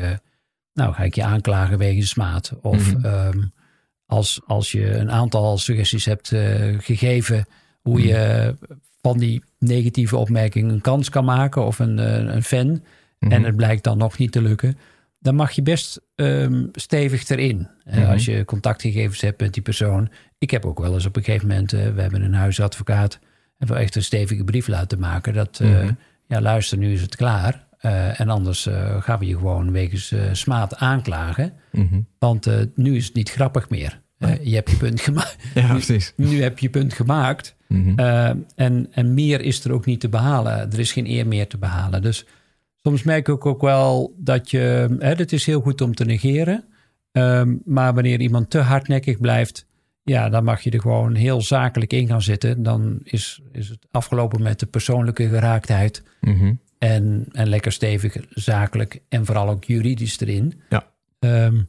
nou, 0.72 0.94
ga 0.94 1.02
ik 1.02 1.14
je 1.14 1.24
aanklagen 1.24 1.78
wegens 1.78 2.08
smaad. 2.08 2.52
Of 2.62 2.94
mm 2.94 3.02
-hmm. 3.02 3.14
um, 3.14 3.52
als, 4.06 4.40
als 4.46 4.72
je 4.72 4.94
een 4.94 5.10
aantal 5.10 5.58
suggesties 5.58 6.04
hebt 6.04 6.28
gegeven 6.78 7.46
hoe 7.80 8.02
je 8.02 8.54
van 9.00 9.18
die 9.18 9.42
negatieve 9.58 10.16
opmerking 10.16 10.70
een 10.70 10.80
kans 10.80 11.08
kan 11.08 11.24
maken 11.24 11.64
of 11.64 11.78
een, 11.78 11.98
een 12.34 12.42
fan. 12.42 12.66
Mm 12.66 12.82
-hmm. 13.18 13.32
En 13.32 13.44
het 13.44 13.56
blijkt 13.56 13.84
dan 13.84 13.98
nog 13.98 14.18
niet 14.18 14.32
te 14.32 14.42
lukken. 14.42 14.78
Dan 15.18 15.34
mag 15.34 15.50
je 15.50 15.62
best 15.62 16.00
um, 16.14 16.68
stevig 16.72 17.28
erin. 17.28 17.68
Als 18.06 18.24
je 18.24 18.44
contactgegevens 18.44 19.20
hebt 19.20 19.40
met 19.40 19.54
die 19.54 19.62
persoon. 19.62 20.10
Ik 20.38 20.50
heb 20.50 20.64
ook 20.64 20.80
wel 20.80 20.94
eens 20.94 21.06
op 21.06 21.16
een 21.16 21.24
gegeven 21.24 21.48
moment, 21.48 21.70
we 21.70 22.00
hebben 22.00 22.22
een 22.22 22.34
huisadvocaat. 22.34 23.18
En 23.58 23.66
we 23.66 23.74
echt 23.74 23.96
een 23.96 24.02
stevige 24.02 24.44
brief 24.44 24.66
laten 24.66 24.98
maken. 24.98 25.34
Dat, 25.34 25.58
uh, 25.62 25.68
mm 25.68 25.74
-hmm. 25.74 25.98
Ja, 26.30 26.40
luister, 26.40 26.78
nu 26.78 26.92
is 26.92 27.00
het 27.00 27.16
klaar. 27.16 27.68
Uh, 27.82 28.20
en 28.20 28.28
anders 28.28 28.68
gaan 28.98 29.18
we 29.18 29.26
je 29.26 29.36
gewoon 29.36 29.72
wegens 29.72 30.14
smaad 30.32 30.76
aanklagen. 30.76 31.52
Want 32.18 32.48
nu 32.74 32.96
is 32.96 33.04
het 33.04 33.14
niet 33.14 33.30
grappig 33.30 33.68
meer. 33.68 34.00
je 34.42 34.54
hebt 34.54 34.70
je 34.70 34.76
punt 34.76 35.00
gemaakt. 35.00 35.36
Ja, 35.54 35.68
precies. 35.68 36.12
Nu, 36.16 36.26
nu 36.30 36.42
heb 36.42 36.58
je 36.58 36.66
je 36.66 36.70
punt 36.70 36.92
gemaakt. 36.92 37.56
Mhm. 37.68 37.98
En, 38.54 38.88
en 38.90 39.14
meer 39.14 39.40
is 39.40 39.64
er 39.64 39.72
ook 39.72 39.86
niet 39.86 40.00
te 40.00 40.08
behalen. 40.08 40.72
Er 40.72 40.78
is 40.78 40.92
geen 40.92 41.06
eer 41.10 41.26
meer 41.26 41.46
te 41.46 41.58
behalen. 41.58 42.02
Dus 42.02 42.26
soms 42.82 43.02
merk 43.02 43.28
ik 43.28 43.46
ook 43.46 43.60
wel 43.60 44.14
dat 44.18 44.50
je. 44.50 44.96
Hè, 44.98 45.14
het 45.14 45.32
is 45.32 45.46
heel 45.46 45.60
goed 45.60 45.80
om 45.80 45.94
te 45.94 46.04
negeren. 46.04 46.64
Um, 47.12 47.62
maar 47.64 47.94
wanneer 47.94 48.20
iemand 48.20 48.50
te 48.50 48.58
hardnekkig 48.58 49.18
blijft. 49.18 49.66
Ja, 50.10 50.28
dan 50.28 50.44
mag 50.44 50.60
je 50.60 50.70
er 50.70 50.80
gewoon 50.80 51.14
heel 51.14 51.40
zakelijk 51.40 51.92
in 51.92 52.06
gaan 52.06 52.22
zitten. 52.22 52.62
Dan 52.62 53.00
is, 53.04 53.40
is 53.52 53.68
het 53.68 53.86
afgelopen 53.90 54.42
met 54.42 54.60
de 54.60 54.66
persoonlijke 54.66 55.28
geraaktheid. 55.28 56.02
Mm-hmm. 56.20 56.60
En, 56.78 57.26
en 57.32 57.48
lekker 57.48 57.72
stevig 57.72 58.16
zakelijk. 58.30 59.02
En 59.08 59.26
vooral 59.26 59.48
ook 59.48 59.64
juridisch 59.64 60.20
erin. 60.20 60.60
Ja. 60.68 60.86
Um, 61.18 61.68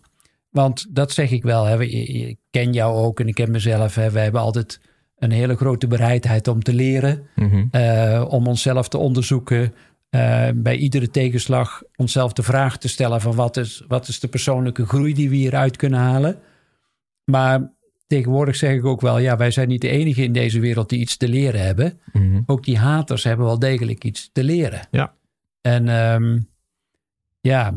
want 0.50 0.86
dat 0.90 1.12
zeg 1.12 1.32
ik 1.32 1.44
wel. 1.44 1.66
Hè. 1.66 1.84
Ik 1.84 2.38
ken 2.50 2.74
jou 2.74 2.96
ook 2.96 3.20
en 3.20 3.28
ik 3.28 3.36
ken 3.36 3.52
mezelf. 3.52 3.96
Hè. 3.96 4.12
We 4.12 4.20
hebben 4.20 4.42
altijd 4.42 4.82
een 5.18 5.32
hele 5.32 5.56
grote 5.56 5.88
bereidheid 5.88 6.48
om 6.48 6.64
te 6.64 6.74
leren, 6.74 7.28
mm-hmm. 7.36 7.70
uh, 7.72 8.26
om 8.30 8.48
onszelf 8.48 8.88
te 8.88 8.98
onderzoeken. 8.98 9.74
Uh, 10.10 10.48
bij 10.56 10.76
iedere 10.76 11.10
tegenslag 11.10 11.84
onszelf 11.96 12.34
de 12.34 12.44
vraag 12.44 12.78
te 12.78 12.88
stellen 12.88 13.22
van 13.22 13.36
wat 13.36 13.58
is, 13.58 13.84
wat 13.88 14.08
is 14.08 14.20
de 14.20 14.28
persoonlijke 14.28 14.86
groei 14.86 15.14
die 15.14 15.30
we 15.30 15.36
hieruit 15.36 15.78
kunnen 15.78 16.00
halen. 16.00 16.40
Maar 17.24 17.80
tegenwoordig 18.12 18.56
zeg 18.56 18.76
ik 18.76 18.86
ook 18.86 19.02
wel, 19.02 19.18
ja, 19.18 19.38
wij 19.38 19.52
zijn 19.52 19.68
niet 19.68 19.82
de 19.82 19.90
enige 19.90 20.24
in 20.24 20.34
deze 20.34 20.60
wereld 20.60 20.90
die 20.90 21.00
iets 21.00 21.18
te 21.18 21.28
leren 21.28 21.62
hebben. 21.62 22.00
Mm-hmm. 22.14 22.44
Ook 22.46 22.64
die 22.64 22.78
haters 22.78 23.24
hebben 23.24 23.46
wel 23.46 23.60
degelijk 23.60 24.04
iets 24.04 24.30
te 24.34 24.44
leren. 24.44 24.88
Ja. 24.92 25.14
En 25.62 25.88
um, 25.88 26.48
ja, 27.42 27.74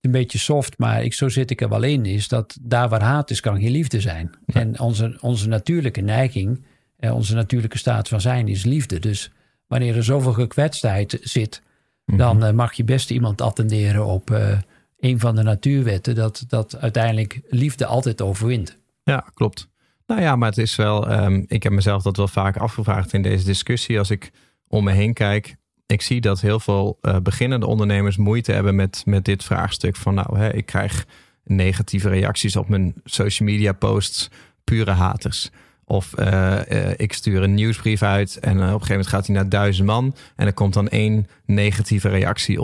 een 0.00 0.10
beetje 0.10 0.38
soft, 0.38 0.78
maar 0.78 1.04
ik, 1.04 1.14
zo 1.14 1.28
zit 1.28 1.50
ik 1.50 1.60
er 1.60 1.68
wel 1.68 1.82
in, 1.82 2.06
is 2.06 2.28
dat 2.28 2.58
daar 2.60 2.88
waar 2.88 3.02
haat 3.02 3.30
is, 3.30 3.40
kan 3.40 3.60
geen 3.60 3.70
liefde 3.70 4.00
zijn. 4.00 4.30
Ja. 4.46 4.60
En 4.60 4.80
onze, 4.80 5.18
onze 5.20 5.48
natuurlijke 5.48 6.00
neiging, 6.00 6.64
eh, 6.96 7.14
onze 7.14 7.34
natuurlijke 7.34 7.78
staat 7.78 8.08
van 8.08 8.20
zijn 8.20 8.48
is 8.48 8.64
liefde. 8.64 8.98
Dus 8.98 9.32
wanneer 9.66 9.96
er 9.96 10.04
zoveel 10.04 10.32
gekwetstheid 10.32 11.18
zit, 11.22 11.62
Mhm. 12.08 12.18
dan 12.18 12.44
uh, 12.44 12.50
mag 12.50 12.72
je 12.72 12.84
best 12.84 13.10
iemand 13.10 13.40
attenderen 13.40 14.06
op 14.06 14.30
uh, 14.30 14.58
een 14.98 15.20
van 15.20 15.36
de 15.36 15.42
natuurwetten, 15.42 16.14
dat, 16.14 16.44
dat 16.48 16.76
uiteindelijk 16.76 17.40
liefde 17.48 17.86
altijd 17.86 18.22
overwint. 18.22 18.78
Ja, 19.08 19.24
klopt. 19.34 19.68
Nou 20.06 20.20
ja, 20.20 20.36
maar 20.36 20.48
het 20.48 20.58
is 20.58 20.76
wel, 20.76 21.12
um, 21.12 21.44
ik 21.48 21.62
heb 21.62 21.72
mezelf 21.72 22.02
dat 22.02 22.16
wel 22.16 22.28
vaak 22.28 22.56
afgevraagd 22.56 23.12
in 23.12 23.22
deze 23.22 23.44
discussie. 23.44 23.98
Als 23.98 24.10
ik 24.10 24.30
om 24.66 24.84
me 24.84 24.92
heen 24.92 25.12
kijk, 25.12 25.56
ik 25.86 26.02
zie 26.02 26.20
dat 26.20 26.40
heel 26.40 26.60
veel 26.60 26.98
uh, 27.02 27.16
beginnende 27.16 27.66
ondernemers 27.66 28.16
moeite 28.16 28.52
hebben 28.52 28.74
met, 28.74 29.02
met 29.06 29.24
dit 29.24 29.44
vraagstuk. 29.44 29.96
Van 29.96 30.14
nou, 30.14 30.38
hè, 30.38 30.52
ik 30.52 30.66
krijg 30.66 31.06
negatieve 31.44 32.08
reacties 32.08 32.56
op 32.56 32.68
mijn 32.68 32.94
social 33.04 33.48
media 33.48 33.72
posts, 33.72 34.30
pure 34.64 34.90
haters. 34.90 35.50
Of 35.84 36.12
uh, 36.18 36.58
uh, 36.68 36.90
ik 36.96 37.12
stuur 37.12 37.42
een 37.42 37.54
nieuwsbrief 37.54 38.02
uit 38.02 38.38
en 38.38 38.56
op 38.56 38.62
een 38.62 38.66
gegeven 38.66 38.88
moment 38.88 39.08
gaat 39.08 39.26
hij 39.26 39.34
naar 39.34 39.48
duizend 39.48 39.86
man. 39.86 40.14
En 40.36 40.46
er 40.46 40.52
komt 40.52 40.74
dan 40.74 40.88
één 40.88 41.26
negatieve 41.44 42.08
reactie 42.08 42.60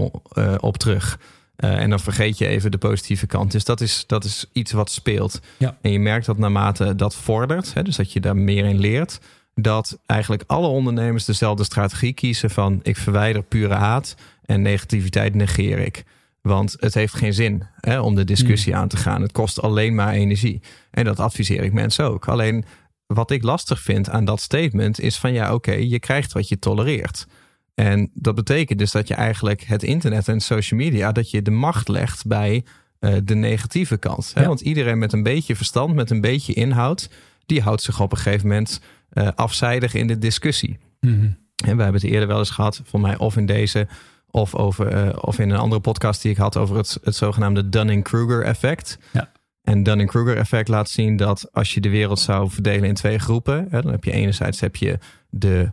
op 0.61 0.77
terug. 0.77 1.19
En 1.57 1.91
dan 1.91 2.01
vergeet 2.01 2.39
je 2.39 2.47
even 2.47 2.71
de 2.71 2.79
positieve 2.79 3.27
kant. 3.27 3.53
Dus 3.53 3.65
dat 3.65 3.81
is, 3.81 4.05
dat 4.07 4.25
is 4.25 4.47
iets 4.53 4.73
wat 4.73 4.91
speelt. 4.91 5.41
Ja. 5.57 5.77
En 5.81 5.91
je 5.91 5.99
merkt 5.99 6.27
dat 6.27 6.39
naarmate 6.39 6.95
dat 6.95 7.15
vordert, 7.15 7.75
hè, 7.75 7.83
dus 7.83 7.97
dat 7.97 8.13
je 8.13 8.21
daar 8.21 8.37
meer 8.37 8.65
in 8.65 8.79
leert, 8.79 9.21
dat 9.55 9.99
eigenlijk 10.07 10.43
alle 10.47 10.67
ondernemers 10.67 11.25
dezelfde 11.25 11.65
strategie 11.65 12.13
kiezen 12.13 12.51
van 12.51 12.81
ik 12.83 12.97
verwijder 12.97 13.43
pure 13.43 13.75
haat 13.75 14.15
en 14.45 14.63
negativiteit 14.63 15.35
negeer 15.35 15.79
ik. 15.79 16.05
Want 16.41 16.77
het 16.81 16.95
heeft 16.95 17.15
geen 17.15 17.35
zin 17.35 17.67
hè, 17.81 18.01
om 18.01 18.15
de 18.15 18.25
discussie 18.25 18.73
mm. 18.73 18.79
aan 18.79 18.89
te 18.89 18.97
gaan. 18.97 19.23
Het 19.23 19.33
kost 19.33 19.63
alleen 19.63 19.95
maar 19.95 20.13
energie. 20.13 20.63
En 20.91 21.05
dat 21.05 21.21
adviseer 21.21 21.63
ik 21.63 21.73
mensen 21.73 22.05
ook. 22.05 22.29
Alleen 22.29 22.65
wat 23.07 23.31
ik 23.31 23.43
lastig 23.43 23.81
vind 23.81 24.11
aan 24.11 24.25
dat 24.25 24.41
statement 24.41 25.01
is 25.01 25.17
van 25.17 25.33
ja, 25.33 25.45
oké, 25.45 25.55
okay, 25.55 25.83
je 25.83 25.99
krijgt 25.99 26.33
wat 26.33 26.49
je 26.49 26.59
tolereert. 26.59 27.27
En 27.75 28.11
dat 28.15 28.35
betekent 28.35 28.79
dus 28.79 28.91
dat 28.91 29.09
je 29.09 29.15
eigenlijk 29.15 29.63
het 29.63 29.83
internet 29.83 30.29
en 30.29 30.41
social 30.41 30.81
media, 30.81 31.13
dat 31.13 31.31
je 31.31 31.43
de 31.43 31.51
macht 31.51 31.89
legt 31.89 32.27
bij 32.27 32.65
uh, 33.01 33.15
de 33.25 33.35
negatieve 33.35 33.97
kant. 33.97 34.31
Hè? 34.35 34.41
Ja. 34.41 34.47
Want 34.47 34.61
iedereen 34.61 34.99
met 34.99 35.13
een 35.13 35.23
beetje 35.23 35.57
verstand, 35.57 35.95
met 35.95 36.11
een 36.11 36.21
beetje 36.21 36.53
inhoud, 36.53 37.11
die 37.47 37.63
houdt 37.63 37.83
zich 37.83 38.01
op 38.01 38.13
een 38.13 38.19
gegeven 38.19 38.49
moment 38.49 38.81
uh, 39.13 39.29
afzijdig 39.35 39.95
in 39.95 40.07
de 40.07 40.19
discussie. 40.19 40.79
Mm-hmm. 41.01 41.37
En 41.65 41.77
we 41.77 41.83
hebben 41.83 42.01
het 42.01 42.11
eerder 42.11 42.29
wel 42.29 42.39
eens 42.39 42.51
gehad, 42.51 42.81
voor 42.85 43.01
mij 43.01 43.19
of 43.19 43.37
in 43.37 43.47
deze 43.47 43.89
of, 44.31 44.55
over, 44.55 45.07
uh, 45.07 45.17
of 45.21 45.39
in 45.39 45.51
een 45.51 45.59
andere 45.59 45.81
podcast 45.81 46.23
die 46.23 46.31
ik 46.31 46.37
had 46.37 46.57
over 46.57 46.77
het, 46.77 46.99
het 47.03 47.17
zogenaamde 47.17 47.69
Dunning-Kruger 47.69 48.43
effect. 48.43 48.99
Ja. 49.13 49.33
En 49.63 49.83
Dunning-Kruger 49.83 50.37
effect 50.37 50.69
laat 50.69 50.89
zien 50.89 51.17
dat 51.17 51.53
als 51.53 51.75
je 51.75 51.81
de 51.81 51.89
wereld 51.89 52.19
zou 52.19 52.51
verdelen 52.51 52.89
in 52.89 52.95
twee 52.95 53.19
groepen, 53.19 53.67
hè, 53.71 53.83
dan 53.83 53.91
heb 53.91 54.05
je 54.05 54.13
enerzijds 54.13 54.61
heb 54.61 54.77
je 54.77 54.99
de 55.31 55.73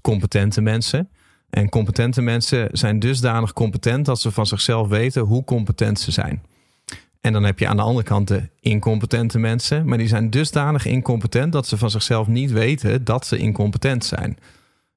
competente 0.00 0.60
mensen. 0.60 1.10
En 1.50 1.68
competente 1.68 2.22
mensen 2.22 2.68
zijn 2.72 2.98
dusdanig 2.98 3.52
competent 3.52 4.06
dat 4.06 4.20
ze 4.20 4.30
van 4.30 4.46
zichzelf 4.46 4.88
weten 4.88 5.22
hoe 5.22 5.44
competent 5.44 6.00
ze 6.00 6.10
zijn. 6.10 6.42
En 7.20 7.32
dan 7.32 7.44
heb 7.44 7.58
je 7.58 7.66
aan 7.66 7.76
de 7.76 7.82
andere 7.82 8.06
kant 8.06 8.28
de 8.28 8.48
incompetente 8.60 9.38
mensen, 9.38 9.88
maar 9.88 9.98
die 9.98 10.08
zijn 10.08 10.30
dusdanig 10.30 10.86
incompetent 10.86 11.52
dat 11.52 11.66
ze 11.66 11.78
van 11.78 11.90
zichzelf 11.90 12.26
niet 12.26 12.50
weten 12.50 13.04
dat 13.04 13.26
ze 13.26 13.38
incompetent 13.38 14.04
zijn. 14.04 14.38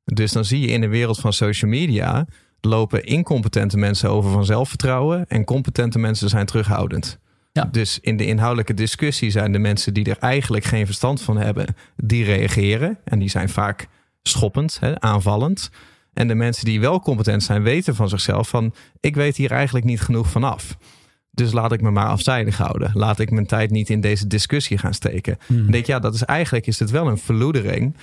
Dus 0.06 0.32
dan 0.32 0.46
zie 0.46 0.60
je 0.60 0.68
in 0.68 0.82
de 0.82 0.88
wereld 0.88 1.20
van 1.20 1.34
social 1.34 1.72
media 1.72 2.26
lopen 2.62 3.04
incompetente 3.04 3.78
mensen 3.78 4.10
over 4.10 4.32
van 4.32 4.46
zelfvertrouwen 4.46 5.28
en 5.28 5.44
competente 5.44 6.00
mensen 6.00 6.30
zijn 6.30 6.46
terughoudend. 6.46 7.20
Ja. 7.54 7.68
Dus 7.72 8.00
in 8.00 8.18
de 8.18 8.26
inhoudelijke 8.26 8.74
discussie 8.74 9.30
zijn 9.30 9.52
de 9.52 9.60
mensen 9.60 9.94
die 9.94 10.06
er 10.06 10.18
eigenlijk 10.18 10.64
geen 10.64 10.86
verstand 10.86 11.22
van 11.22 11.38
hebben, 11.38 11.76
die 11.96 12.24
reageren. 12.24 12.98
En 13.04 13.20
die 13.20 13.30
zijn 13.30 13.50
vaak 13.50 13.88
schoppend, 14.22 14.78
hè, 14.80 15.02
aanvallend. 15.02 15.70
En 16.14 16.28
de 16.28 16.36
mensen 16.36 16.66
die 16.66 16.80
wel 16.80 17.00
competent 17.00 17.44
zijn, 17.44 17.64
weten 17.64 17.96
van 17.96 18.10
zichzelf 18.10 18.50
van 18.50 18.74
ik 19.00 19.16
weet 19.16 19.36
hier 19.36 19.52
eigenlijk 19.52 19.86
niet 19.86 20.02
genoeg 20.02 20.30
vanaf. 20.30 20.78
Dus 21.32 21.52
laat 21.52 21.72
ik 21.72 21.82
me 21.82 21.92
maar 21.92 22.08
afzijdig 22.08 22.58
houden. 22.58 22.92
Laat 22.94 23.20
ik 23.20 23.32
mijn 23.32 23.46
tijd 23.46 23.70
niet 23.70 23.90
in 23.90 24.02
deze 24.02 24.28
discussie 24.28 24.78
gaan 24.78 24.94
steken. 24.94 25.38
Hmm. 25.46 25.72
denk 25.72 25.86
ja, 25.86 26.00
dat 26.00 26.14
is 26.14 26.24
eigenlijk 26.24 26.68
is 26.68 26.80
het 26.80 26.90
wel 26.90 27.08
een 27.08 27.18
verloedering 27.18 27.96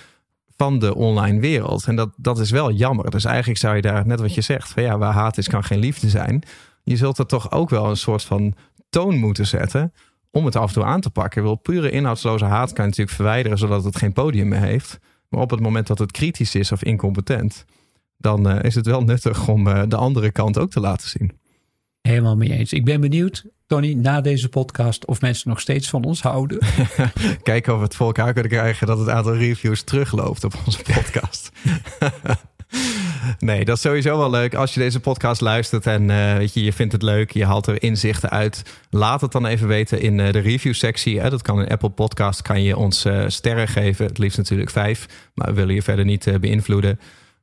van 0.56 0.78
de 0.78 0.94
online 0.94 1.40
wereld. 1.40 1.84
En 1.84 1.96
dat, 1.96 2.10
dat 2.16 2.38
is 2.38 2.50
wel 2.50 2.72
jammer. 2.72 3.10
Dus 3.10 3.24
eigenlijk 3.24 3.58
zou 3.58 3.76
je 3.76 3.82
daar, 3.82 4.06
net 4.06 4.20
wat 4.20 4.34
je 4.34 4.40
zegt, 4.40 4.68
van 4.68 4.82
ja, 4.82 4.98
waar 4.98 5.12
haat 5.12 5.38
is, 5.38 5.48
kan 5.48 5.64
geen 5.64 5.78
liefde 5.78 6.08
zijn. 6.08 6.42
Je 6.82 6.96
zult 6.96 7.18
er 7.18 7.26
toch 7.26 7.50
ook 7.50 7.70
wel 7.70 7.90
een 7.90 7.96
soort 7.96 8.22
van 8.22 8.54
toon 8.90 9.16
moeten 9.16 9.46
zetten 9.46 9.92
om 10.30 10.44
het 10.44 10.56
af 10.56 10.68
en 10.68 10.74
toe 10.74 10.84
aan 10.84 11.00
te 11.00 11.10
pakken. 11.10 11.42
Wel 11.42 11.54
pure 11.54 11.90
inhoudsloze 11.90 12.44
haat 12.44 12.72
kan 12.72 12.84
je 12.84 12.90
natuurlijk 12.90 13.16
verwijderen 13.16 13.58
zodat 13.58 13.84
het 13.84 13.96
geen 13.96 14.12
podium 14.12 14.48
meer 14.48 14.60
heeft. 14.60 14.98
Maar 15.28 15.40
op 15.40 15.50
het 15.50 15.60
moment 15.60 15.86
dat 15.86 15.98
het 15.98 16.12
kritisch 16.12 16.54
is 16.54 16.72
of 16.72 16.84
incompetent, 16.84 17.64
dan 18.18 18.50
uh, 18.50 18.62
is 18.62 18.74
het 18.74 18.86
wel 18.86 19.02
nuttig 19.02 19.48
om 19.48 19.66
uh, 19.66 19.82
de 19.88 19.96
andere 19.96 20.30
kant 20.30 20.58
ook 20.58 20.70
te 20.70 20.80
laten 20.80 21.08
zien. 21.08 21.32
Helemaal 22.00 22.36
mee 22.36 22.52
eens. 22.52 22.72
Ik 22.72 22.84
ben 22.84 23.00
benieuwd, 23.00 23.44
Tony, 23.66 23.92
na 23.92 24.20
deze 24.20 24.48
podcast 24.48 25.06
of 25.06 25.20
mensen 25.20 25.48
nog 25.48 25.60
steeds 25.60 25.88
van 25.88 26.04
ons 26.04 26.22
houden. 26.22 26.58
Kijken 27.42 27.72
of 27.72 27.78
we 27.78 27.84
het 27.84 27.96
voor 27.96 28.06
elkaar 28.06 28.32
kunnen 28.32 28.52
krijgen 28.52 28.86
dat 28.86 28.98
het 28.98 29.08
aantal 29.08 29.36
reviews 29.36 29.82
terugloopt 29.82 30.44
op 30.44 30.54
onze 30.66 30.82
podcast. 30.94 31.50
nee, 33.38 33.64
dat 33.64 33.76
is 33.76 33.82
sowieso 33.82 34.18
wel 34.18 34.30
leuk. 34.30 34.54
Als 34.54 34.74
je 34.74 34.80
deze 34.80 35.00
podcast 35.00 35.40
luistert 35.40 35.86
en 35.86 36.02
uh, 36.02 36.36
weet 36.36 36.54
je, 36.54 36.64
je 36.64 36.72
vindt 36.72 36.92
het 36.92 37.02
leuk, 37.02 37.30
je 37.30 37.44
haalt 37.44 37.66
er 37.66 37.82
inzichten 37.82 38.30
uit. 38.30 38.62
Laat 38.90 39.20
het 39.20 39.32
dan 39.32 39.46
even 39.46 39.68
weten 39.68 40.00
in 40.00 40.18
uh, 40.18 40.32
de 40.32 40.38
review 40.38 40.74
sectie. 40.74 41.20
Hè. 41.20 41.30
Dat 41.30 41.42
kan 41.42 41.60
in 41.60 41.68
Apple 41.68 41.90
Podcast, 41.90 42.42
kan 42.42 42.62
je 42.62 42.76
ons 42.76 43.06
uh, 43.06 43.24
sterren 43.26 43.68
geven. 43.68 44.06
Het 44.06 44.18
liefst 44.18 44.38
natuurlijk 44.38 44.70
vijf, 44.70 45.06
maar 45.34 45.48
we 45.48 45.54
willen 45.54 45.74
je 45.74 45.82
verder 45.82 46.04
niet 46.04 46.40
beïnvloeden. 46.40 46.98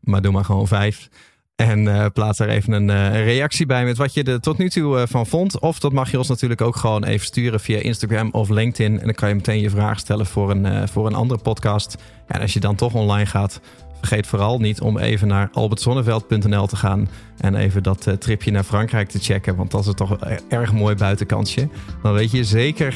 Maar 0.05 0.21
doe 0.21 0.31
maar 0.31 0.45
gewoon 0.45 0.67
vijf. 0.67 1.09
En 1.55 1.79
uh, 1.79 2.05
plaats 2.13 2.37
daar 2.37 2.47
even 2.47 2.73
een 2.73 2.89
uh, 2.89 3.23
reactie 3.23 3.65
bij 3.65 3.85
met 3.85 3.97
wat 3.97 4.13
je 4.13 4.23
er 4.23 4.39
tot 4.39 4.57
nu 4.57 4.69
toe 4.69 4.97
uh, 4.97 5.03
van 5.05 5.25
vond. 5.25 5.59
Of 5.59 5.79
dat 5.79 5.93
mag 5.93 6.11
je 6.11 6.17
ons 6.17 6.27
natuurlijk 6.27 6.61
ook 6.61 6.75
gewoon 6.75 7.03
even 7.03 7.25
sturen 7.25 7.59
via 7.59 7.79
Instagram 7.79 8.29
of 8.31 8.49
LinkedIn. 8.49 8.99
En 8.99 9.05
dan 9.05 9.13
kan 9.13 9.29
je 9.29 9.35
meteen 9.35 9.59
je 9.59 9.69
vraag 9.69 9.99
stellen 9.99 10.25
voor 10.25 10.51
een, 10.51 10.87
voor 10.87 11.07
een 11.07 11.15
andere 11.15 11.41
podcast. 11.41 11.95
En 12.27 12.41
als 12.41 12.53
je 12.53 12.59
dan 12.59 12.75
toch 12.75 12.93
online 12.93 13.25
gaat, 13.25 13.61
vergeet 13.97 14.27
vooral 14.27 14.59
niet 14.59 14.81
om 14.81 14.97
even 14.97 15.27
naar 15.27 15.49
albertzonneveld.nl 15.53 16.67
te 16.67 16.75
gaan. 16.75 17.09
En 17.37 17.55
even 17.55 17.83
dat 17.83 18.07
tripje 18.19 18.51
naar 18.51 18.63
Frankrijk 18.63 19.09
te 19.09 19.19
checken. 19.19 19.55
Want 19.55 19.71
dat 19.71 19.85
is 19.85 19.93
toch 19.93 20.17
een 20.19 20.39
erg 20.49 20.73
mooi 20.73 20.95
buitenkantje. 20.95 21.69
Dan 22.01 22.13
weet 22.13 22.31
je 22.31 22.43
zeker 22.43 22.95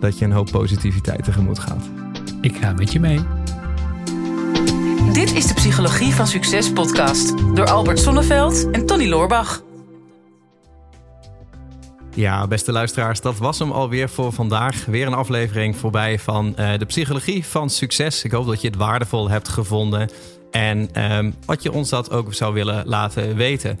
dat 0.00 0.18
je 0.18 0.24
een 0.24 0.32
hoop 0.32 0.50
positiviteit 0.50 1.24
tegemoet 1.24 1.58
gaat. 1.58 1.90
Ik 2.40 2.56
ga 2.56 2.72
met 2.72 2.92
je 2.92 3.00
mee. 3.00 3.43
Dit 5.14 5.34
is 5.34 5.46
de 5.46 5.54
Psychologie 5.54 6.14
van 6.14 6.26
Succes 6.26 6.72
podcast 6.72 7.38
door 7.56 7.66
Albert 7.70 7.98
Sonneveld 7.98 8.70
en 8.70 8.86
Tony 8.86 9.08
Loorbach. 9.08 9.62
Ja, 12.14 12.46
beste 12.46 12.72
luisteraars, 12.72 13.20
dat 13.20 13.38
was 13.38 13.58
hem 13.58 13.72
alweer 13.72 14.08
voor 14.08 14.32
vandaag. 14.32 14.84
Weer 14.84 15.06
een 15.06 15.14
aflevering 15.14 15.76
voorbij 15.76 16.18
van 16.18 16.54
uh, 16.58 16.78
de 16.78 16.84
Psychologie 16.84 17.44
van 17.44 17.70
Succes. 17.70 18.24
Ik 18.24 18.30
hoop 18.30 18.46
dat 18.46 18.60
je 18.60 18.66
het 18.66 18.76
waardevol 18.76 19.30
hebt 19.30 19.48
gevonden 19.48 20.10
en 20.50 20.88
uh, 20.96 21.32
wat 21.46 21.62
je 21.62 21.72
ons 21.72 21.88
dat 21.88 22.10
ook 22.10 22.34
zou 22.34 22.54
willen 22.54 22.86
laten 22.86 23.36
weten. 23.36 23.80